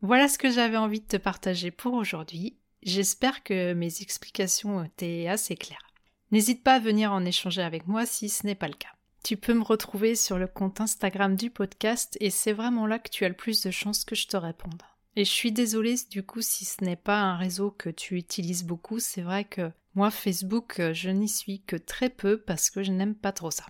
Voilà 0.01 0.27
ce 0.27 0.37
que 0.37 0.51
j'avais 0.51 0.77
envie 0.77 0.99
de 0.99 1.07
te 1.07 1.17
partager 1.17 1.71
pour 1.71 1.93
aujourd'hui. 1.93 2.57
J'espère 2.81 3.43
que 3.43 3.73
mes 3.73 4.01
explications 4.01 4.83
étaient 4.83 5.27
assez 5.29 5.55
claires. 5.55 5.92
N'hésite 6.33 6.63
pas 6.63 6.73
à 6.73 6.79
venir 6.79 7.11
en 7.11 7.25
échanger 7.25 7.61
avec 7.61 7.87
moi 7.87 8.07
si 8.07 8.27
ce 8.27 8.47
n'est 8.47 8.55
pas 8.55 8.67
le 8.67 8.73
cas. 8.73 8.89
Tu 9.23 9.37
peux 9.37 9.53
me 9.53 9.61
retrouver 9.61 10.15
sur 10.15 10.39
le 10.39 10.47
compte 10.47 10.81
Instagram 10.81 11.35
du 11.35 11.51
podcast 11.51 12.17
et 12.21 12.31
c'est 12.31 12.53
vraiment 12.53 12.87
là 12.87 12.97
que 12.97 13.11
tu 13.11 13.23
as 13.23 13.29
le 13.29 13.35
plus 13.35 13.61
de 13.61 13.69
chances 13.69 14.03
que 14.03 14.15
je 14.15 14.25
te 14.25 14.35
réponde. 14.35 14.81
Et 15.15 15.25
je 15.25 15.29
suis 15.29 15.51
désolée 15.51 15.93
du 16.09 16.23
coup 16.23 16.41
si 16.41 16.65
ce 16.65 16.83
n'est 16.83 16.95
pas 16.95 17.19
un 17.19 17.37
réseau 17.37 17.69
que 17.69 17.91
tu 17.91 18.17
utilises 18.17 18.63
beaucoup, 18.63 18.97
c'est 18.97 19.21
vrai 19.21 19.45
que 19.45 19.71
moi 19.93 20.09
Facebook 20.09 20.81
je 20.93 21.11
n'y 21.11 21.29
suis 21.29 21.61
que 21.61 21.75
très 21.75 22.09
peu 22.09 22.41
parce 22.41 22.71
que 22.71 22.81
je 22.81 22.91
n'aime 22.91 23.13
pas 23.13 23.31
trop 23.31 23.51
ça. 23.51 23.67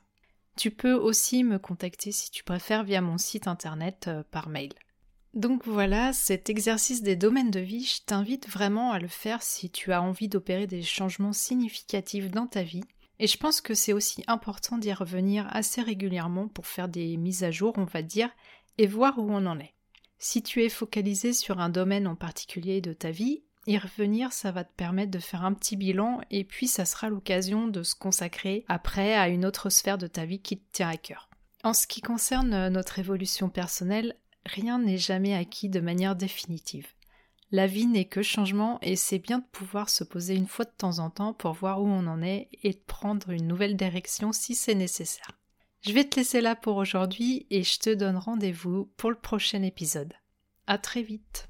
Tu 0.55 0.71
peux 0.71 0.93
aussi 0.93 1.43
me 1.43 1.59
contacter 1.59 2.13
si 2.13 2.31
tu 2.31 2.45
préfères 2.45 2.85
via 2.85 3.01
mon 3.01 3.17
site 3.17 3.47
internet 3.47 4.05
euh, 4.07 4.23
par 4.31 4.47
mail. 4.47 4.71
Donc 5.33 5.65
voilà, 5.65 6.13
cet 6.13 6.49
exercice 6.49 7.01
des 7.01 7.15
domaines 7.15 7.49
de 7.49 7.59
vie, 7.59 7.85
je 7.85 8.01
t'invite 8.05 8.47
vraiment 8.47 8.91
à 8.91 8.99
le 8.99 9.07
faire 9.07 9.41
si 9.41 9.71
tu 9.71 9.91
as 9.91 10.01
envie 10.01 10.27
d'opérer 10.27 10.67
des 10.67 10.83
changements 10.83 11.33
significatifs 11.33 12.29
dans 12.29 12.45
ta 12.45 12.61
vie. 12.61 12.83
Et 13.17 13.25
je 13.25 13.37
pense 13.37 13.59
que 13.59 13.73
c'est 13.73 13.93
aussi 13.93 14.23
important 14.27 14.77
d'y 14.77 14.93
revenir 14.93 15.47
assez 15.49 15.81
régulièrement 15.81 16.47
pour 16.47 16.67
faire 16.67 16.87
des 16.87 17.17
mises 17.17 17.43
à 17.43 17.49
jour, 17.49 17.73
on 17.77 17.85
va 17.85 18.03
dire, 18.03 18.29
et 18.77 18.85
voir 18.85 19.17
où 19.17 19.31
on 19.31 19.45
en 19.47 19.59
est. 19.59 19.73
Si 20.19 20.43
tu 20.43 20.63
es 20.63 20.69
focalisé 20.69 21.33
sur 21.33 21.59
un 21.59 21.69
domaine 21.69 22.07
en 22.07 22.15
particulier 22.15 22.79
de 22.79 22.93
ta 22.93 23.09
vie, 23.09 23.43
y 23.65 23.77
revenir, 23.77 24.33
ça 24.33 24.51
va 24.51 24.63
te 24.63 24.73
permettre 24.75 25.11
de 25.11 25.19
faire 25.19 25.45
un 25.45 25.53
petit 25.53 25.77
bilan 25.77 26.21
et 26.29 26.43
puis 26.43 26.67
ça 26.67 26.85
sera 26.85 27.09
l'occasion 27.09 27.67
de 27.67 27.81
se 27.81 27.95
consacrer 27.95 28.65
après 28.67 29.15
à 29.15 29.29
une 29.29 29.45
autre 29.45 29.69
sphère 29.69 29.97
de 29.97 30.07
ta 30.07 30.25
vie 30.25 30.41
qui 30.41 30.59
te 30.59 30.71
tient 30.71 30.89
à 30.89 30.97
cœur. 30.97 31.29
En 31.63 31.73
ce 31.73 31.87
qui 31.87 32.01
concerne 32.01 32.67
notre 32.67 32.99
évolution 32.99 33.49
personnelle, 33.49 34.15
rien 34.45 34.79
n'est 34.79 34.97
jamais 34.97 35.33
acquis 35.33 35.69
de 35.69 35.79
manière 35.79 36.15
définitive. 36.15 36.87
La 37.51 37.67
vie 37.67 37.85
n'est 37.85 38.05
que 38.05 38.23
changement 38.23 38.79
et 38.81 38.95
c'est 38.95 39.19
bien 39.19 39.39
de 39.39 39.45
pouvoir 39.51 39.89
se 39.89 40.03
poser 40.03 40.35
une 40.35 40.47
fois 40.47 40.65
de 40.65 40.73
temps 40.75 40.99
en 40.99 41.09
temps 41.09 41.33
pour 41.33 41.53
voir 41.53 41.81
où 41.81 41.87
on 41.87 42.07
en 42.07 42.21
est 42.23 42.49
et 42.63 42.71
de 42.71 42.81
prendre 42.87 43.29
une 43.29 43.47
nouvelle 43.47 43.77
direction 43.77 44.31
si 44.31 44.55
c'est 44.55 44.73
nécessaire. 44.73 45.39
Je 45.81 45.91
vais 45.91 46.03
te 46.03 46.15
laisser 46.15 46.41
là 46.41 46.55
pour 46.55 46.77
aujourd'hui 46.77 47.45
et 47.49 47.63
je 47.63 47.77
te 47.77 47.93
donne 47.93 48.17
rendez-vous 48.17 48.91
pour 48.97 49.11
le 49.11 49.17
prochain 49.17 49.61
épisode. 49.61 50.13
À 50.65 50.77
très 50.77 51.03
vite. 51.03 51.49